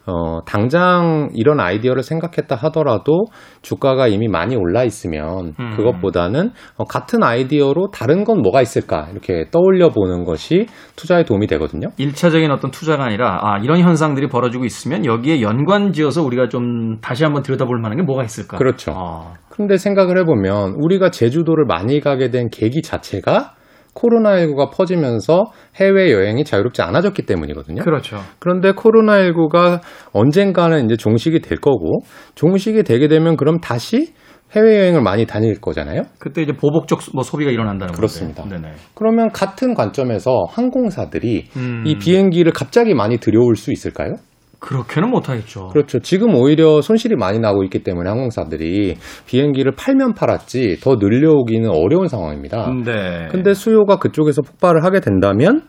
어, 0.08 0.42
당장 0.46 1.30
이런 1.34 1.60
아이디어를 1.60 2.04
생각했다 2.04 2.56
하더라도 2.56 3.26
주가가 3.62 4.08
이미 4.08 4.28
많이 4.28 4.56
올라 4.56 4.84
있으면 4.84 5.54
음. 5.60 5.72
그것보다는 5.76 6.52
어, 6.78 6.84
같은 6.86 7.24
아이디어로 7.24 7.90
다른 7.92 8.24
건 8.24 8.42
뭐가 8.42 8.62
있을까 8.62 9.08
이렇게 9.12 9.46
떠올려 9.52 9.90
보는 9.90 10.24
것이 10.26 10.68
투자에 10.96 11.24
도움이 11.24 11.48
되거든요. 11.48 11.90
일차적인 11.98 12.52
어떤 12.52 12.72
투자가 12.72 13.06
아니라 13.06 13.40
아, 13.42 13.58
이런 13.58 13.80
현상들이 13.80 14.28
벌어지고 14.28 14.66
있으면 14.66 15.06
여기에 15.06 15.42
연관지어서 15.42 16.24
우리가 16.24 16.50
좀 16.50 17.00
다시 17.02 17.24
한번 17.24 17.42
들여다볼 17.42 17.80
만한 17.80 17.98
게 17.98 18.04
뭐가 18.04 18.24
있을까? 18.24 18.58
그렇죠. 18.58 18.94
아, 18.96 19.34
그런데 19.50 19.78
생각을 19.78 20.20
해보면 20.20 20.76
우리가 20.78 21.10
제주도를 21.10 21.66
많이 21.66 22.00
가게 22.00 22.30
된 22.30 22.50
계기 22.52 22.82
자체가 22.82 23.55
코로나19가 23.96 24.72
퍼지면서 24.72 25.46
해외 25.78 26.12
여행이 26.12 26.44
자유롭지 26.44 26.82
않아졌기 26.82 27.26
때문이거든요. 27.26 27.82
그렇죠. 27.84 28.18
그런데 28.40 28.72
코로나19가 28.74 29.82
언젠가는 30.12 30.86
이제 30.86 30.96
종식이 30.96 31.40
될 31.42 31.60
거고, 31.60 32.02
종식이 32.36 32.84
되게 32.84 33.08
되면 33.08 33.38
그럼 33.38 33.60
다시 33.60 34.14
해외여행을 34.56 35.02
많이 35.02 35.26
다닐 35.26 35.60
거잖아요? 35.60 36.04
그때 36.20 36.42
이제 36.42 36.54
보복적 36.54 37.00
뭐 37.14 37.24
소비가 37.24 37.52
일어난다는 37.52 37.88
거죠. 37.88 37.98
그렇습니다. 37.98 38.46
네네. 38.48 38.74
그러면 38.94 39.30
같은 39.32 39.74
관점에서 39.74 40.46
항공사들이 40.50 41.46
음. 41.58 41.84
이 41.86 41.98
비행기를 41.98 42.52
갑자기 42.54 42.94
많이 42.94 43.18
들여올 43.18 43.56
수 43.56 43.72
있을까요? 43.72 44.16
그렇게는 44.60 45.10
못하겠죠. 45.10 45.68
그렇죠. 45.68 46.00
지금 46.00 46.36
오히려 46.36 46.82
손실이 46.82 47.16
많이 47.16 47.40
나고 47.40 47.64
있기 47.64 47.84
때문에 47.84 48.10
항공사들이 48.10 48.96
비행기를 49.26 49.74
팔면 49.74 50.14
팔았지 50.14 50.80
더 50.82 50.96
늘려오기는 50.96 51.70
어려운 51.70 52.08
상황입니다. 52.08 52.72
네. 52.86 53.28
근데 53.32 53.54
수요가 53.54 53.98
그쪽에서 53.98 54.42
폭발을 54.42 54.84
하게 54.84 55.00
된다면 55.00 55.62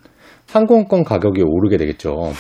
항공권 0.51 1.05
가격이 1.05 1.43
오르게 1.45 1.77
되겠죠. 1.77 2.33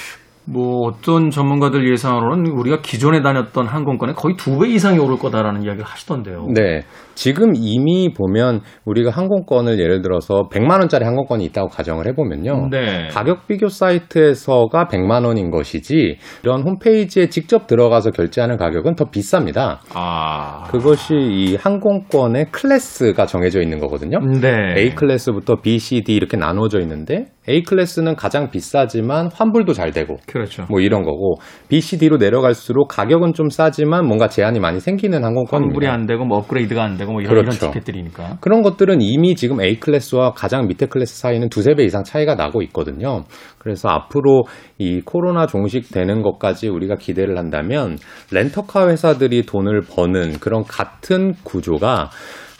뭐 0.49 0.87
어떤 0.87 1.31
전문가들 1.31 1.91
예상으로는 1.91 2.53
우리가 2.53 2.81
기존에 2.81 3.21
다녔던 3.23 3.67
항공권의 3.67 4.15
거의 4.15 4.37
두 4.37 4.57
배 4.59 4.69
이상이 4.69 4.99
오를 4.99 5.19
거다라는 5.19 5.65
이야기를 5.65 5.85
하시던데요. 5.85 6.47
네. 6.55 6.83
지금 7.15 7.53
이미 7.55 8.13
보면 8.15 8.61
우리가 8.85 9.11
항공권을 9.11 9.79
예를 9.79 10.01
들어서 10.03 10.49
100만 10.51 10.79
원짜리 10.81 11.05
항공권이 11.05 11.45
있다고 11.47 11.69
가정을 11.69 12.07
해 12.07 12.15
보면요. 12.15 12.69
네. 12.71 13.09
가격 13.09 13.47
비교 13.47 13.69
사이트에서가 13.69 14.87
100만 14.87 15.27
원인 15.27 15.51
것이지 15.51 16.19
이런 16.43 16.63
홈페이지에 16.63 17.29
직접 17.29 17.67
들어가서 17.67 18.11
결제하는 18.13 18.57
가격은 18.57 18.95
더 18.95 19.07
비쌉니다. 19.07 19.79
아. 19.95 20.65
그것이 20.71 21.15
이 21.15 21.57
항공권의 21.57 22.47
클래스가 22.53 23.27
정해져 23.27 23.61
있는 23.61 23.79
거거든요. 23.79 24.21
네. 24.21 24.75
A 24.79 24.95
클래스부터 24.95 25.57
B, 25.57 25.79
C, 25.79 26.03
D 26.03 26.15
이렇게 26.15 26.37
나누어져 26.37 26.81
있는데 26.81 27.27
A 27.49 27.63
클래스는 27.63 28.17
가장 28.17 28.51
비싸지만 28.51 29.31
환불도 29.33 29.73
잘 29.73 29.93
되고 29.93 30.17
그렇죠. 30.27 30.67
뭐 30.69 30.81
이런 30.81 31.03
거고 31.03 31.37
B, 31.69 31.81
C, 31.81 31.99
D로 31.99 32.17
내려갈수록 32.17 32.89
가격은 32.89 33.35
좀 33.35 33.49
싸지만 33.51 34.07
뭔가 34.07 34.29
제한이 34.29 34.59
많이 34.61 34.81
생기는 34.81 35.25
항공권입니다. 35.25 35.75
환불이 35.75 35.87
안 35.87 36.07
되고 36.07 36.25
뭐 36.25 36.39
업그레이드가 36.39 36.83
안 36.83 36.97
되고 36.97 37.13
뭐 37.13 37.21
이런 37.21 37.35
그렇죠. 37.35 37.57
이런 37.57 37.73
티켓들이니까. 37.73 38.39
그런 38.41 38.63
것들은 38.63 39.01
이미 39.01 39.35
지금 39.35 39.61
A 39.61 39.79
클래스와 39.79 40.33
가장 40.33 40.67
밑에 40.67 40.87
클래스 40.87 41.21
사이는 41.21 41.49
두세 41.49 41.75
배 41.75 41.85
이상 41.85 42.03
차이가 42.03 42.35
나고 42.35 42.63
있거든요. 42.63 43.25
그래서 43.59 43.89
앞으로 43.89 44.45
이 44.79 45.01
코로나 45.01 45.47
종식되는 45.47 46.23
것까지 46.23 46.69
우리가 46.69 46.97
기대를 46.97 47.39
한다면 47.39 47.97
렌터카 48.33 48.89
회사들이 48.89 49.43
돈을 49.43 49.83
버는 49.83 50.39
그런 50.41 50.65
같은 50.65 51.35
구조가 51.45 52.11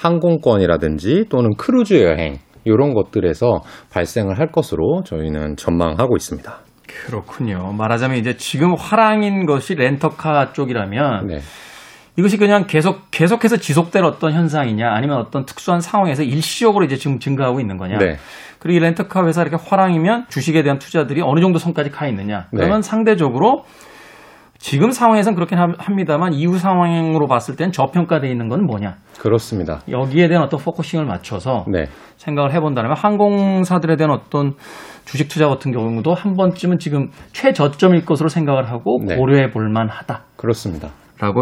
항공권이라든지 0.01 1.25
또는 1.29 1.51
크루즈 1.57 2.03
여행 2.03 2.39
이런 2.67 2.93
것들에서 2.93 3.61
발생을 3.93 4.39
할 4.39 4.49
것으로 4.51 5.03
저희는 5.05 5.57
전망하고 5.57 6.17
있습니다. 6.17 6.53
그렇군요. 6.87 7.73
말하자면 7.73 8.19
이제 8.19 8.37
지금 8.37 8.75
화랑인 8.75 9.47
것이 9.47 9.75
렌터카 9.75 10.53
쪽이라면 10.53 11.27
네. 11.29 11.39
이것이 12.17 12.39
그냥 12.39 12.67
계속 12.67 13.11
계속해서 13.11 13.59
지속될 13.59 14.03
어떤 14.03 14.33
현상이냐 14.33 14.91
아니면 14.91 15.19
어떤 15.19 15.45
특수한 15.45 15.81
상황에서 15.81 16.23
일시적으로 16.23 16.85
이제 16.85 16.97
지금 16.97 17.19
증가하고 17.19 17.61
있는 17.61 17.77
거냐. 17.77 17.99
네. 17.99 18.17
그리고 18.59 18.79
이 18.79 18.81
렌터카 18.81 19.27
회사 19.27 19.43
이렇게 19.43 19.57
화랑이면 19.63 20.27
주식에 20.29 20.63
대한 20.63 20.79
투자들이 20.79 21.21
어느 21.23 21.41
정도 21.41 21.59
선까지 21.59 21.91
가 21.91 22.07
있느냐. 22.09 22.47
그러면 22.51 22.81
네. 22.81 22.89
상대적으로 22.89 23.65
지금 24.59 24.91
상황에선 24.91 25.35
그렇긴 25.35 25.59
함- 25.59 25.75
합니다만 25.79 26.33
이후 26.33 26.59
상황으로 26.59 27.27
봤을 27.27 27.57
땐 27.57 27.73
저평가되어 27.73 28.31
있는 28.31 28.49
건 28.49 28.65
뭐냐. 28.67 28.97
그렇습니다. 29.19 29.81
여기에 29.91 30.29
대한 30.29 30.45
어떤 30.45 30.61
focusing을 30.61 31.05
맞춰서 31.05 31.65
네. 31.69 31.87
생각을 32.17 32.53
해본다면 32.55 32.93
항공사들에 32.97 33.97
대한 33.97 34.11
어떤 34.13 34.55
주식 35.05 35.29
투자 35.29 35.49
같은 35.49 35.73
경우도 35.73 36.15
한 36.15 36.35
번쯤은 36.37 36.79
지금 36.79 37.11
최저점일 37.33 38.05
것으로 38.05 38.29
생각을 38.29 38.71
하고 38.71 38.99
네. 39.07 39.17
고려해 39.17 39.51
볼 39.51 39.69
만하다라고 39.71 40.25
그렇습니다. 40.37 40.89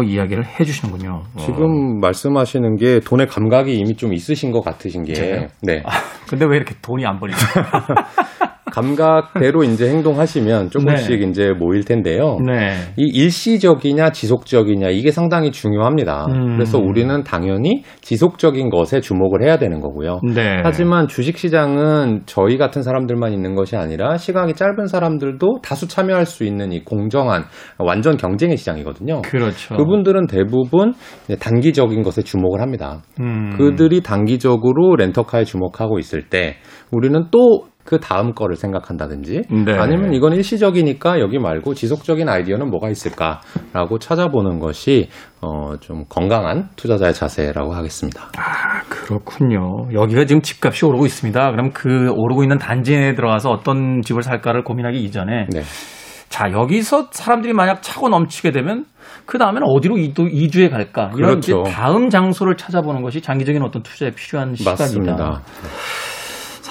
이야기를 0.05 0.45
해 0.45 0.63
주시는군요. 0.63 1.23
어. 1.35 1.37
지금 1.37 1.99
말씀하시는 1.99 2.77
게 2.77 2.99
돈의 3.01 3.27
감각이 3.27 3.75
이미 3.75 3.95
좀 3.95 4.13
있으신 4.13 4.51
것 4.51 4.61
같으신 4.61 5.03
게 5.03 5.13
제가요? 5.13 5.47
네. 5.63 5.83
근데 6.29 6.45
왜 6.45 6.55
이렇게 6.57 6.75
돈이 6.81 7.05
안 7.05 7.19
벌리죠? 7.19 7.37
감각대로 8.71 9.63
이제 9.63 9.89
행동하시면 9.89 10.69
조금씩 10.69 11.21
이제 11.21 11.51
모일 11.57 11.83
텐데요. 11.83 12.37
네. 12.45 12.71
이 12.97 13.03
일시적이냐 13.03 14.11
지속적이냐 14.11 14.89
이게 14.89 15.11
상당히 15.11 15.51
중요합니다. 15.51 16.25
음. 16.29 16.55
그래서 16.55 16.79
우리는 16.79 17.23
당연히 17.23 17.83
지속적인 18.01 18.69
것에 18.69 19.01
주목을 19.01 19.43
해야 19.43 19.57
되는 19.57 19.79
거고요. 19.79 20.19
네. 20.33 20.61
하지만 20.63 21.07
주식 21.07 21.37
시장은 21.37 22.23
저희 22.25 22.57
같은 22.57 22.81
사람들만 22.81 23.33
있는 23.33 23.55
것이 23.55 23.75
아니라 23.75 24.17
시각이 24.17 24.53
짧은 24.53 24.87
사람들도 24.87 25.59
다수 25.61 25.87
참여할 25.87 26.25
수 26.25 26.43
있는 26.43 26.71
이 26.71 26.83
공정한 26.83 27.43
완전 27.77 28.17
경쟁의 28.17 28.57
시장이거든요. 28.57 29.21
그렇죠. 29.21 29.75
그분들은 29.75 30.27
대부분 30.27 30.93
단기적인 31.39 32.01
것에 32.01 32.23
주목을 32.23 32.61
합니다. 32.61 33.03
음. 33.19 33.51
그들이 33.57 34.01
단기적으로 34.01 34.95
렌터카에 34.95 35.43
주목하고 35.43 35.99
있을 35.99 36.29
때 36.29 36.55
우리는 36.91 37.25
또 37.31 37.65
그 37.85 37.99
다음 37.99 38.33
거를 38.33 38.55
생각한다든지 38.55 39.43
네. 39.65 39.77
아니면 39.77 40.13
이건 40.13 40.33
일시적이니까 40.33 41.19
여기 41.19 41.37
말고 41.37 41.75
지속적인 41.75 42.27
아이디어는 42.27 42.71
뭐가 42.71 42.89
있을까라고 42.89 43.99
찾아보는 43.99 44.59
것이 44.59 45.09
어, 45.41 45.77
좀 45.79 46.03
건강한 46.09 46.69
투자자의 46.75 47.13
자세라고 47.13 47.73
하겠습니다. 47.73 48.23
아, 48.37 48.81
그렇군요. 48.89 49.87
여기가 49.93 50.25
지금 50.25 50.41
집값이 50.41 50.83
오르고 50.85 51.05
있습니다. 51.05 51.51
그럼 51.51 51.69
그 51.73 52.11
오르고 52.11 52.43
있는 52.43 52.57
단지에 52.57 53.13
들어가서 53.13 53.51
어떤 53.51 54.01
집을 54.01 54.23
살까를 54.23 54.63
고민하기 54.63 54.97
이전에 55.03 55.45
네. 55.53 55.61
자 56.27 56.51
여기서 56.51 57.09
사람들이 57.11 57.53
만약 57.53 57.83
차고 57.83 58.09
넘치게 58.09 58.51
되면 58.51 58.85
그 59.27 59.37
다음에는 59.37 59.67
어디로 59.67 59.99
이도, 59.99 60.27
이주해 60.27 60.69
갈까 60.69 61.11
이런 61.15 61.39
그렇죠. 61.39 61.63
다음 61.63 62.09
장소를 62.09 62.57
찾아보는 62.57 63.03
것이 63.03 63.21
장기적인 63.21 63.61
어떤 63.61 63.83
투자에 63.83 64.09
필요한 64.09 64.55
시간이다. 64.55 64.83
맞습니다. 64.83 65.41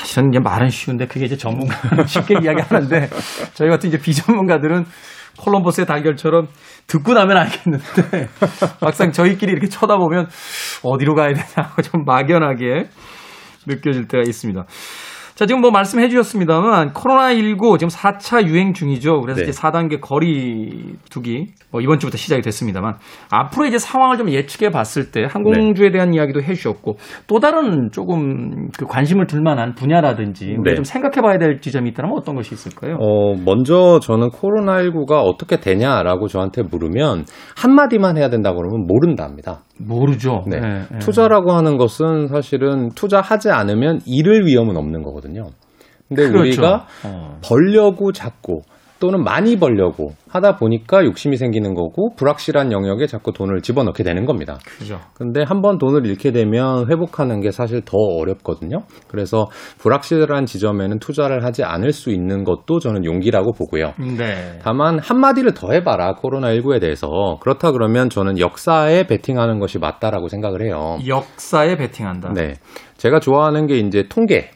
사실은 0.04 0.28
이제 0.28 0.38
말은 0.38 0.68
쉬운데 0.68 1.06
그게 1.06 1.24
이제 1.24 1.36
전문가 1.36 1.74
쉽게 2.06 2.34
이야기하는데 2.42 3.08
저희 3.54 3.70
같은 3.70 3.88
이제 3.88 3.98
비전문가들은 3.98 4.84
콜럼버스의 5.38 5.86
달걀처럼 5.86 6.46
듣고 6.86 7.14
나면 7.14 7.38
알겠는데 7.38 8.28
막상 8.82 9.10
저희끼리 9.10 9.50
이렇게 9.52 9.66
쳐다보면 9.66 10.28
어디로 10.82 11.14
가야 11.14 11.32
되나 11.32 11.74
좀 11.82 12.04
막연하게 12.04 12.88
느껴질 13.66 14.06
때가 14.06 14.22
있습니다. 14.26 14.66
자, 15.34 15.46
지금 15.46 15.62
뭐 15.62 15.72
말씀해 15.72 16.08
주셨습니다만 16.10 16.92
코로나19 16.92 17.80
지금 17.80 17.88
4차 17.88 18.46
유행 18.46 18.72
중이죠. 18.72 19.20
그래서 19.20 19.40
네. 19.40 19.48
이제 19.48 19.60
4단계 19.60 20.00
거리 20.00 20.94
두기 21.10 21.48
뭐 21.72 21.80
이번 21.80 21.98
주부터 21.98 22.16
시작이 22.16 22.40
됐습니다만 22.40 22.94
앞으로 23.30 23.66
이제 23.66 23.76
상황을 23.76 24.16
좀 24.16 24.30
예측해 24.30 24.70
봤을 24.70 25.10
때 25.10 25.26
항공주에 25.28 25.90
대한 25.90 26.14
이야기도 26.14 26.40
해 26.40 26.54
주셨고 26.54 26.98
또 27.26 27.40
다른 27.40 27.90
조금 27.90 28.68
그 28.78 28.86
관심을 28.86 29.26
둘 29.26 29.42
만한 29.42 29.74
분야라든지 29.74 30.52
우리가 30.52 30.70
네. 30.70 30.74
좀 30.76 30.84
생각해 30.84 31.20
봐야 31.20 31.36
될 31.36 31.60
지점이 31.60 31.90
있다면 31.90 32.12
어떤 32.16 32.36
것이 32.36 32.54
있을까요? 32.54 32.96
어, 33.00 33.34
먼저 33.34 33.98
저는 34.00 34.28
코로나19가 34.30 35.20
어떻게 35.24 35.58
되냐라고 35.58 36.28
저한테 36.28 36.62
물으면 36.62 37.24
한마디만 37.56 38.18
해야 38.18 38.30
된다 38.30 38.52
그러면 38.54 38.86
모른다 38.86 39.24
합니다. 39.24 39.62
모르죠. 39.78 40.44
네. 40.46 40.58
예, 40.62 40.94
예. 40.94 40.98
투자라고 40.98 41.52
하는 41.52 41.76
것은 41.76 42.28
사실은 42.28 42.90
투자하지 42.90 43.50
않으면 43.50 44.00
잃을 44.06 44.46
위험은 44.46 44.76
없는 44.76 45.02
거거든요. 45.02 45.50
근데 46.08 46.28
그렇죠. 46.28 46.40
우리가 46.40 46.86
어. 47.04 47.38
벌려고 47.42 48.12
자꾸 48.12 48.62
또는 49.00 49.22
많이 49.22 49.58
벌려고 49.58 50.12
하다 50.28 50.56
보니까 50.56 51.04
욕심이 51.04 51.36
생기는 51.36 51.74
거고 51.74 52.14
불확실한 52.16 52.72
영역에 52.72 53.06
자꾸 53.06 53.32
돈을 53.32 53.60
집어넣게 53.60 54.02
되는 54.02 54.24
겁니다. 54.24 54.58
그죠. 54.78 54.98
근데 55.14 55.42
한번 55.46 55.78
돈을 55.78 56.06
잃게 56.06 56.32
되면 56.32 56.90
회복하는 56.90 57.40
게 57.40 57.50
사실 57.50 57.82
더 57.84 57.96
어렵거든요. 57.96 58.78
그래서 59.08 59.46
불확실한 59.78 60.46
지점에는 60.46 60.98
투자를 60.98 61.44
하지 61.44 61.64
않을 61.64 61.92
수 61.92 62.10
있는 62.10 62.44
것도 62.44 62.78
저는 62.78 63.04
용기라고 63.04 63.52
보고요. 63.52 63.92
네. 63.98 64.58
다만 64.62 64.98
한마디를 64.98 65.54
더 65.54 65.72
해봐라 65.72 66.14
코로나19에 66.14 66.80
대해서 66.80 67.38
그렇다 67.40 67.72
그러면 67.72 68.10
저는 68.10 68.38
역사에 68.38 69.06
베팅하는 69.06 69.58
것이 69.58 69.78
맞다라고 69.78 70.28
생각을 70.28 70.62
해요. 70.62 70.98
역사에 71.06 71.76
베팅한다. 71.76 72.32
네, 72.32 72.54
제가 72.96 73.20
좋아하는 73.20 73.66
게 73.66 73.78
이제 73.78 74.04
통계, 74.08 74.50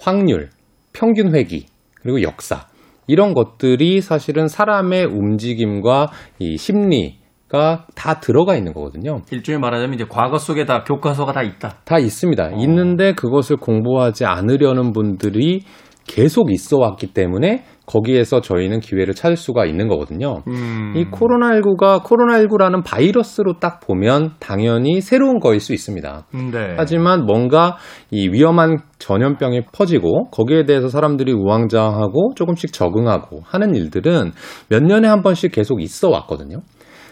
확률, 0.00 0.50
평균 0.92 1.34
회기 1.34 1.66
그리고 2.02 2.22
역사 2.22 2.66
이런 3.08 3.34
것들이 3.34 4.00
사실은 4.00 4.46
사람의 4.46 5.06
움직임과 5.06 6.10
이 6.38 6.56
심리 6.56 7.18
가 7.48 7.86
다 7.94 8.20
들어가 8.20 8.56
있는 8.56 8.74
거거든요. 8.74 9.22
일종의 9.32 9.58
말하자면 9.58 9.94
이제 9.94 10.04
과거 10.08 10.36
속에 10.38 10.66
다 10.66 10.84
교과서가 10.84 11.32
다 11.32 11.42
있다. 11.42 11.78
다 11.84 11.98
있습니다. 11.98 12.50
있는데 12.58 13.14
그것을 13.14 13.56
공부하지 13.56 14.26
않으려는 14.26 14.92
분들이 14.92 15.62
계속 16.08 16.50
있어 16.50 16.78
왔기 16.78 17.12
때문에 17.12 17.64
거기에서 17.86 18.40
저희는 18.40 18.80
기회를 18.80 19.14
찾을 19.14 19.36
수가 19.36 19.64
있는 19.64 19.88
거거든요. 19.88 20.42
음. 20.48 20.94
이 20.96 21.04
코로나19가 21.06 22.02
코로나19라는 22.02 22.84
바이러스로 22.84 23.60
딱 23.60 23.80
보면 23.80 24.32
당연히 24.40 25.00
새로운 25.00 25.38
거일 25.38 25.60
수 25.60 25.72
있습니다. 25.72 26.26
네. 26.52 26.74
하지만 26.76 27.24
뭔가 27.24 27.76
이 28.10 28.28
위험한 28.28 28.78
전염병이 28.98 29.66
퍼지고 29.72 30.30
거기에 30.30 30.64
대해서 30.64 30.88
사람들이 30.88 31.32
우왕좌왕하고 31.32 32.32
조금씩 32.34 32.72
적응하고 32.72 33.40
하는 33.44 33.74
일들은 33.74 34.32
몇 34.68 34.82
년에 34.82 35.06
한 35.06 35.22
번씩 35.22 35.52
계속 35.52 35.80
있어 35.80 36.10
왔거든요. 36.10 36.62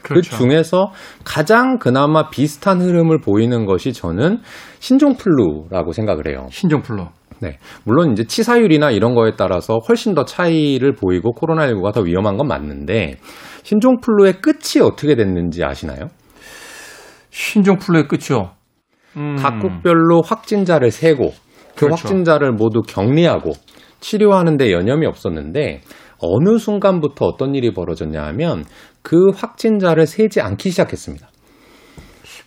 그렇죠. 0.03 0.30
그 0.30 0.36
중에서 0.36 0.92
가장 1.24 1.78
그나마 1.78 2.30
비슷한 2.30 2.80
흐름을 2.80 3.20
보이는 3.20 3.66
것이 3.66 3.92
저는 3.92 4.40
신종플루라고 4.78 5.92
생각을 5.92 6.28
해요. 6.28 6.47
신종플루. 6.51 7.07
네. 7.41 7.59
물론 7.84 8.12
이제 8.12 8.24
치사율이나 8.24 8.91
이런 8.91 9.14
거에 9.14 9.32
따라서 9.37 9.78
훨씬 9.89 10.14
더 10.14 10.24
차이를 10.24 10.95
보이고 10.95 11.32
코로나19가 11.34 11.93
더 11.93 12.01
위험한 12.01 12.37
건 12.37 12.49
맞는데 12.49 13.16
신종플루의 13.62 14.41
끝이 14.41 14.82
어떻게 14.82 15.16
됐는지 15.16 15.64
아시나요? 15.64 16.09
신종플루의 17.30 18.09
끝이요. 18.09 18.53
음. 19.16 19.37
각국별로 19.37 20.22
확진자를 20.22 20.91
세고 20.91 21.32
그 21.74 21.87
그렇죠. 21.87 22.09
확진자를 22.09 22.53
모두 22.53 22.82
격리하고 22.82 23.53
치료하는데 24.01 24.72
여념이 24.72 25.07
없었는데 25.07 25.80
어느 26.18 26.59
순간부터 26.59 27.26
어떤 27.26 27.55
일이 27.55 27.72
벌어졌냐 27.72 28.22
하면 28.28 28.64
그 29.03 29.30
확진자를 29.34 30.07
세지 30.07 30.41
않기 30.41 30.70
시작했습니다. 30.70 31.28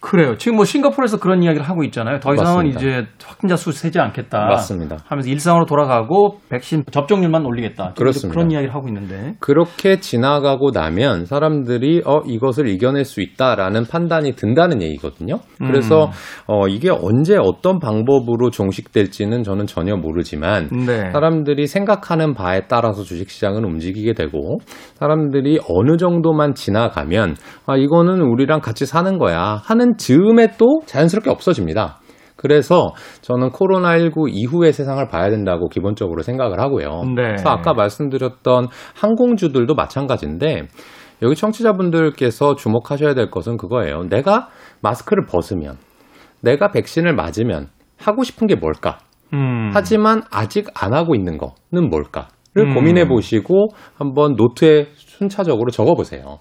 그래요. 0.02 0.38
지금 0.38 0.56
뭐 0.56 0.66
싱가포르에서 0.66 1.20
그런 1.20 1.44
이야기를 1.44 1.68
하고 1.68 1.84
있잖아요. 1.84 2.20
더 2.20 2.34
이상은 2.34 2.66
맞습니다. 2.66 2.80
이제 2.80 3.08
확진자 3.24 3.56
수 3.56 3.72
세지 3.72 4.00
않겠다. 4.00 4.46
맞습니다. 4.46 4.98
하면서 5.06 5.30
일상으로 5.30 5.66
돌아가고 5.66 6.40
백신 6.50 6.86
접종률만 6.92 7.46
올리겠다. 7.46 7.94
그렇습니다. 7.98 8.34
그런 8.34 8.52
이야기를 8.52 8.74
하고 8.74 8.88
있는데. 8.88 9.36
그렇게 9.40 10.00
지나가고 10.00 10.72
나면 10.72 11.26
사람들이 11.26 12.04
어 12.06 12.22
이것을 12.26 12.68
이겨낼 12.68 13.04
수 13.04 13.22
있다라는 13.22 13.86
판단이 13.86 14.34
든다는 14.34 14.82
얘기거든요. 14.82 15.40
그래서 15.58 16.06
음. 16.06 16.12
어 16.48 16.68
이게 16.68 16.90
언제 16.90 17.38
어떤 17.38 17.80
방법으로 17.80 18.50
종식될지는 18.52 19.44
저는 19.44 19.68
전혀 19.68 19.96
모르지만 19.96 20.70
네. 20.70 21.12
사람들이 21.12 21.68
생각하는 21.68 22.34
바에 22.34 22.68
따라서 22.68 23.04
주식시장은 23.04 23.66
움직이게 23.66 24.14
되고 24.14 24.60
사람들이 24.96 25.60
어느 25.68 25.98
정도만 25.98 26.54
지나가면 26.54 27.36
아 27.66 27.76
이거는 27.76 28.22
우리랑 28.22 28.62
같이 28.62 28.86
사는 28.86 29.18
거야 29.18 29.60
하는 29.64 29.89
즈음에 29.98 30.58
또 30.58 30.82
자연스럽게 30.86 31.30
없어집니다. 31.30 32.00
그래서 32.36 32.94
저는 33.22 33.50
코로나19 33.50 34.30
이후의 34.30 34.72
세상을 34.72 35.06
봐야 35.10 35.30
된다고 35.30 35.68
기본적으로 35.68 36.22
생각을 36.22 36.60
하고요. 36.62 37.04
네. 37.16 37.24
그래서 37.24 37.50
아까 37.50 37.74
말씀드렸던 37.74 38.68
항공주들도 38.96 39.76
마찬가지인데 39.76 40.68
여기 41.22 41.36
청취자분들께서 41.36 42.56
주목하셔야 42.56 43.14
될 43.14 43.30
것은 43.30 43.58
그거예요. 43.58 44.04
내가 44.10 44.48
마스크를 44.82 45.26
벗으면 45.26 45.76
내가 46.42 46.72
백신을 46.72 47.14
맞으면 47.14 47.68
하고 47.98 48.24
싶은 48.24 48.48
게 48.48 48.56
뭘까? 48.56 49.00
음. 49.34 49.72
하지만 49.74 50.24
아직 50.32 50.68
안 50.74 50.94
하고 50.94 51.16
있는 51.16 51.38
거는 51.38 51.90
뭘까를 51.90 52.70
음. 52.70 52.74
고민해 52.74 53.10
보시고 53.10 53.68
한번 53.98 54.36
노트에 54.38 54.88
순차적으로 54.96 55.72
적어 55.72 55.94
보세요. 55.94 56.40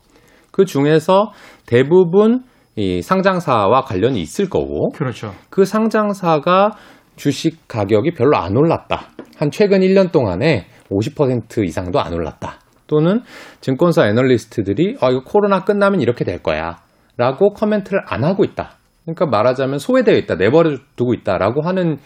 그 0.52 0.64
중에서 0.64 1.32
대부분 1.66 2.44
이 2.78 3.02
상장사와 3.02 3.80
관련이 3.80 4.20
있을 4.20 4.48
거고 4.48 4.90
그렇죠. 4.90 5.34
그 5.50 5.64
상장사가 5.64 6.70
주식 7.16 7.66
가격이 7.66 8.12
별로 8.12 8.36
안 8.36 8.56
올랐다. 8.56 9.08
한 9.36 9.50
최근 9.50 9.80
1년 9.80 10.12
동안에 10.12 10.66
50% 10.88 11.64
이상도 11.64 11.98
안 11.98 12.12
올랐다. 12.12 12.60
또는 12.86 13.22
증권사 13.60 14.06
애널리스트들이 14.06 14.96
아 15.00 15.10
이거 15.10 15.22
코로나 15.24 15.64
끝나면 15.64 16.00
이렇게 16.00 16.24
될 16.24 16.40
거야. 16.40 16.76
라고 17.16 17.50
코멘트를 17.52 18.00
안 18.06 18.22
하고 18.22 18.44
있다. 18.44 18.76
그러니까 19.02 19.26
말하자면 19.26 19.80
소외되어 19.80 20.14
있다. 20.14 20.36
내버려 20.36 20.76
두고 20.94 21.14
있다라고 21.14 21.62
하는 21.62 21.98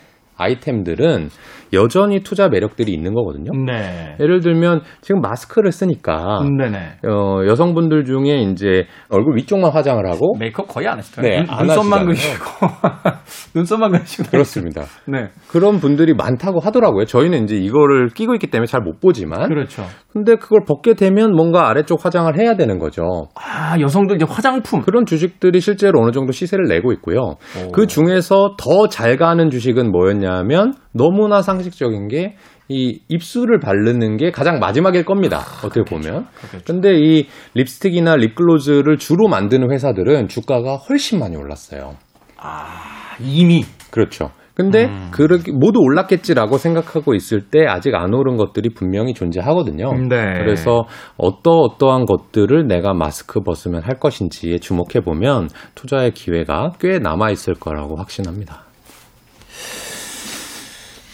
아이템들은 0.42 1.28
여전히 1.74 2.20
투자 2.20 2.48
매력들이 2.50 2.92
있는 2.92 3.14
거거든요. 3.14 3.50
네. 3.66 4.14
예를 4.20 4.40
들면 4.40 4.82
지금 5.00 5.22
마스크를 5.22 5.72
쓰니까 5.72 6.44
네네. 6.58 6.78
어, 7.08 7.46
여성분들 7.46 8.04
중에 8.04 8.42
이제 8.50 8.84
얼굴 9.08 9.36
위쪽만 9.36 9.72
화장을 9.72 10.04
하고 10.06 10.34
메이크업 10.38 10.68
거의 10.68 10.86
안 10.86 10.98
하시더라고요. 10.98 11.30
네, 11.32 11.46
눈, 11.46 11.70
하시잖아요. 11.70 12.04
그리시고 12.04 12.44
눈썹만 13.54 13.92
그리시고 13.92 14.30
그렇습니다. 14.30 14.82
네. 15.06 15.28
그런 15.48 15.78
분들이 15.78 16.12
많다고 16.14 16.60
하더라고요. 16.60 17.06
저희는 17.06 17.44
이제 17.44 17.56
이거를 17.56 18.08
끼고 18.10 18.34
있기 18.34 18.48
때문에 18.48 18.66
잘 18.66 18.82
못 18.82 18.98
보지만. 19.00 19.48
그렇죠. 19.48 19.84
근데 20.12 20.34
그걸 20.34 20.64
벗게 20.66 20.94
되면 20.94 21.32
뭔가 21.36 21.68
아래쪽 21.70 22.04
화장을 22.04 22.36
해야 22.36 22.56
되는 22.56 22.78
거죠. 22.80 23.02
아 23.36 23.76
여성들 23.80 24.16
이제 24.16 24.26
화장품. 24.28 24.82
그런 24.82 25.06
주식들이 25.06 25.60
실제로 25.60 26.02
어느 26.02 26.10
정도 26.10 26.32
시세를 26.32 26.64
내고 26.68 26.92
있고요. 26.92 27.36
오. 27.64 27.70
그 27.72 27.86
중에서 27.86 28.56
더 28.58 28.88
잘 28.88 29.16
가는 29.16 29.48
주식은 29.50 29.90
뭐였냐 29.92 30.31
면 30.42 30.74
너무나 30.92 31.42
상식적인 31.42 32.08
게 32.08 32.36
이 32.72 33.00
입술을 33.08 33.60
바르는 33.60 34.16
게 34.16 34.30
가장 34.30 34.58
마지막일 34.58 35.04
겁니다. 35.04 35.40
어떻게 35.64 35.82
보면. 35.82 36.26
그렇겠죠. 36.34 36.64
근데 36.64 36.94
이 36.98 37.26
립스틱이나 37.54 38.16
립글로즈를 38.16 38.96
주로 38.96 39.28
만드는 39.28 39.70
회사들은 39.70 40.28
주가가 40.28 40.76
훨씬 40.76 41.18
많이 41.18 41.36
올랐어요. 41.36 41.96
아 42.38 43.16
이미 43.20 43.64
그렇죠. 43.90 44.30
근데 44.54 44.86
음. 44.86 45.08
그렇게 45.12 45.50
모두 45.50 45.80
올랐겠지라고 45.80 46.58
생각하고 46.58 47.14
있을 47.14 47.40
때 47.50 47.66
아직 47.66 47.94
안 47.94 48.12
오른 48.12 48.36
것들이 48.36 48.70
분명히 48.74 49.14
존재하거든요. 49.14 49.92
네. 50.08 50.34
그래서 50.38 50.82
어떠 51.16 51.50
어떠한 51.52 52.04
것들을 52.04 52.66
내가 52.68 52.92
마스크 52.92 53.40
벗으면 53.40 53.82
할 53.82 53.98
것인지에 53.98 54.58
주목해 54.58 55.00
보면 55.04 55.48
투자의 55.74 56.12
기회가 56.12 56.72
꽤 56.80 56.98
남아 56.98 57.30
있을 57.30 57.54
거라고 57.54 57.96
확신합니다. 57.96 58.71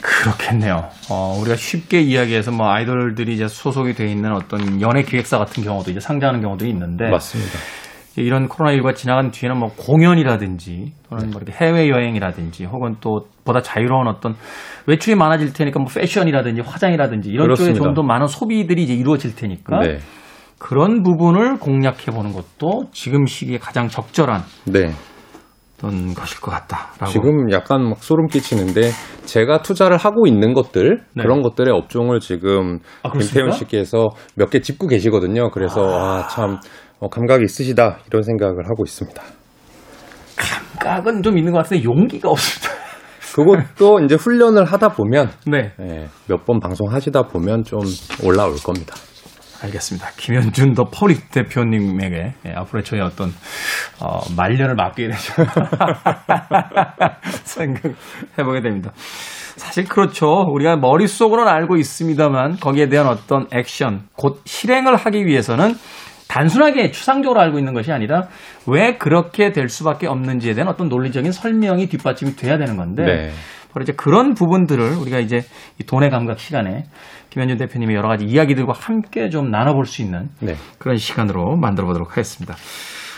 그렇겠네요. 0.00 0.88
어, 1.10 1.38
우리가 1.40 1.56
쉽게 1.56 2.00
이야기해서 2.00 2.50
뭐 2.50 2.70
아이돌들이 2.70 3.34
이제 3.34 3.48
소속이 3.48 3.94
돼 3.94 4.06
있는 4.06 4.32
어떤 4.32 4.80
연예 4.80 5.02
기획사 5.02 5.38
같은 5.38 5.62
경우도 5.62 5.90
이제 5.90 6.00
상장하는 6.00 6.40
경우도 6.40 6.66
있는데 6.66 7.10
맞습니다. 7.10 7.58
이런 8.16 8.48
코로나19가 8.48 8.94
지나간 8.94 9.30
뒤에는 9.30 9.58
뭐 9.58 9.70
공연이라든지 9.76 10.92
또는 11.08 11.30
뭐 11.30 11.40
이렇게 11.40 11.52
해외 11.52 11.88
여행이라든지 11.88 12.64
혹은 12.64 12.96
또 13.00 13.26
보다 13.44 13.60
자유로운 13.62 14.08
어떤 14.08 14.34
외출이 14.86 15.14
많아질 15.14 15.52
테니까 15.52 15.78
뭐 15.78 15.88
패션이라든지 15.92 16.62
화장이라든지 16.62 17.28
이런 17.28 17.46
쪽에 17.48 17.54
그렇습니다. 17.54 17.84
좀더 17.84 18.02
많은 18.02 18.26
소비들이 18.26 18.82
이제 18.82 18.94
이루어질 18.94 19.36
테니까 19.36 19.80
네. 19.80 19.98
그런 20.58 21.02
부분을 21.04 21.58
공략해 21.58 22.06
보는 22.06 22.32
것도 22.32 22.88
지금 22.92 23.26
시기에 23.26 23.58
가장 23.58 23.88
적절한 23.88 24.42
네. 24.66 24.90
어떤 25.78 26.12
것일 26.12 26.40
것 26.40 26.50
같다라고. 26.50 27.06
지금 27.06 27.50
약간 27.52 27.88
막 27.88 28.02
소름 28.02 28.26
끼치는데 28.26 28.90
제가 29.26 29.62
투자를 29.62 29.96
하고 29.96 30.26
있는 30.26 30.52
것들 30.52 31.04
네. 31.14 31.22
그런 31.22 31.42
것들의 31.42 31.72
업종을 31.72 32.18
지금 32.20 32.80
아? 33.02 33.10
김태훈 33.12 33.52
씨께서 33.52 34.08
몇 34.34 34.50
개 34.50 34.60
짚고 34.60 34.88
계시거든요. 34.88 35.50
그래서 35.50 35.80
아, 35.86 36.26
참 36.28 36.58
어, 37.00 37.08
감각이 37.08 37.44
있으시다 37.44 37.98
이런 38.08 38.22
생각을 38.22 38.64
하고 38.68 38.82
있습니다. 38.84 39.22
감각은 40.36 41.22
좀 41.22 41.38
있는 41.38 41.52
것 41.52 41.58
같은데 41.58 41.84
용기가 41.84 42.30
없습니다. 42.30 42.76
그것도 43.34 44.00
이제 44.00 44.16
훈련을 44.16 44.64
하다 44.64 44.88
보면 44.90 45.30
네. 45.46 45.72
몇번 46.26 46.58
방송하시다 46.60 47.22
보면 47.24 47.62
좀 47.62 47.78
올라올 48.24 48.56
겁니다. 48.64 48.94
알겠습니다. 49.62 50.10
김현준 50.16 50.74
더 50.74 50.84
퍼블릭 50.84 51.30
대표님에게 51.30 52.34
예, 52.46 52.52
앞으로 52.52 52.82
저희 52.82 53.00
어떤 53.00 53.30
어, 54.00 54.20
말년을 54.36 54.74
맡기게 54.74 55.08
되죠. 55.08 55.34
생각해보게 57.44 58.60
됩니다. 58.62 58.92
사실 59.56 59.84
그렇죠. 59.84 60.44
우리가 60.52 60.76
머릿속으로는 60.76 61.52
알고 61.52 61.76
있습니다만 61.76 62.58
거기에 62.60 62.88
대한 62.88 63.08
어떤 63.08 63.46
액션, 63.52 64.02
곧 64.14 64.40
실행을 64.44 64.94
하기 64.94 65.26
위해서는 65.26 65.74
단순하게 66.28 66.90
추상적으로 66.90 67.40
알고 67.40 67.58
있는 67.58 67.72
것이 67.72 67.90
아니라 67.90 68.28
왜 68.66 68.96
그렇게 68.96 69.50
될 69.50 69.68
수밖에 69.68 70.06
없는지에 70.06 70.54
대한 70.54 70.68
어떤 70.68 70.88
논리적인 70.88 71.32
설명이 71.32 71.88
뒷받침이 71.88 72.36
돼야 72.36 72.58
되는 72.58 72.76
건데 72.76 73.02
네. 73.02 73.30
바로 73.72 73.82
이제 73.82 73.92
그런 73.92 74.34
부분들을 74.34 74.96
우리가 74.96 75.18
이제 75.18 75.40
이 75.80 75.84
돈의 75.84 76.10
감각 76.10 76.38
시간에 76.38 76.84
김현준 77.30 77.58
대표님의 77.58 77.96
여러 77.96 78.08
가지 78.08 78.24
이야기들과 78.24 78.72
함께 78.74 79.28
좀 79.30 79.50
나눠볼 79.50 79.86
수 79.86 80.02
있는 80.02 80.28
네. 80.40 80.54
그런 80.78 80.96
시간으로 80.96 81.56
만들어 81.56 81.86
보도록 81.86 82.12
하겠습니다. 82.12 82.54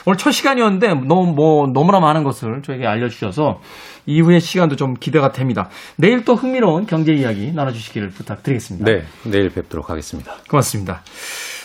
오늘 0.06 0.16
첫 0.16 0.30
시간이었는데 0.30 0.88
너무 1.06 1.34
뭐 1.34 1.66
너무나 1.72 2.00
많은 2.00 2.24
것을 2.24 2.62
저에게 2.62 2.86
알려주셔서 2.86 3.60
이후의 4.06 4.40
시간도 4.40 4.76
좀 4.76 4.94
기대가 4.94 5.30
됩니다. 5.30 5.68
내일 5.96 6.24
또 6.24 6.34
흥미로운 6.34 6.86
경제 6.86 7.12
이야기 7.12 7.52
나눠주시기를 7.52 8.08
부탁드리겠습니다. 8.08 8.90
네, 8.90 9.02
내일 9.24 9.50
뵙도록 9.50 9.90
하겠습니다. 9.90 10.32
고맙습니다. 10.48 11.02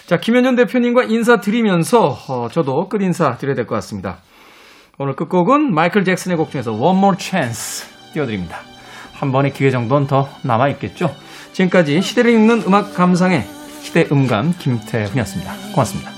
자, 0.05 0.17
김현준 0.17 0.55
대표님과 0.57 1.03
인사드리면서 1.05 2.17
어, 2.27 2.47
저도 2.51 2.87
끝 2.89 3.01
인사 3.01 3.37
드려야 3.37 3.55
될 3.55 3.65
것 3.65 3.75
같습니다. 3.75 4.17
오늘 4.97 5.15
끝곡은 5.15 5.73
마이클 5.73 6.03
잭슨의 6.03 6.37
곡 6.37 6.51
중에서 6.51 6.73
One 6.73 6.97
More 6.97 7.17
Chance 7.19 8.13
띄워드립니다. 8.13 8.57
한 9.13 9.31
번의 9.31 9.51
기회 9.53 9.69
정도는 9.71 10.07
더 10.07 10.27
남아있겠죠. 10.43 11.09
지금까지 11.55 12.01
시대를 12.01 12.31
읽는 12.31 12.63
음악 12.67 12.93
감상의 12.93 13.47
시대 13.81 14.07
음감 14.11 14.55
김태훈이었습니다. 14.59 15.53
고맙습니다. 15.73 16.14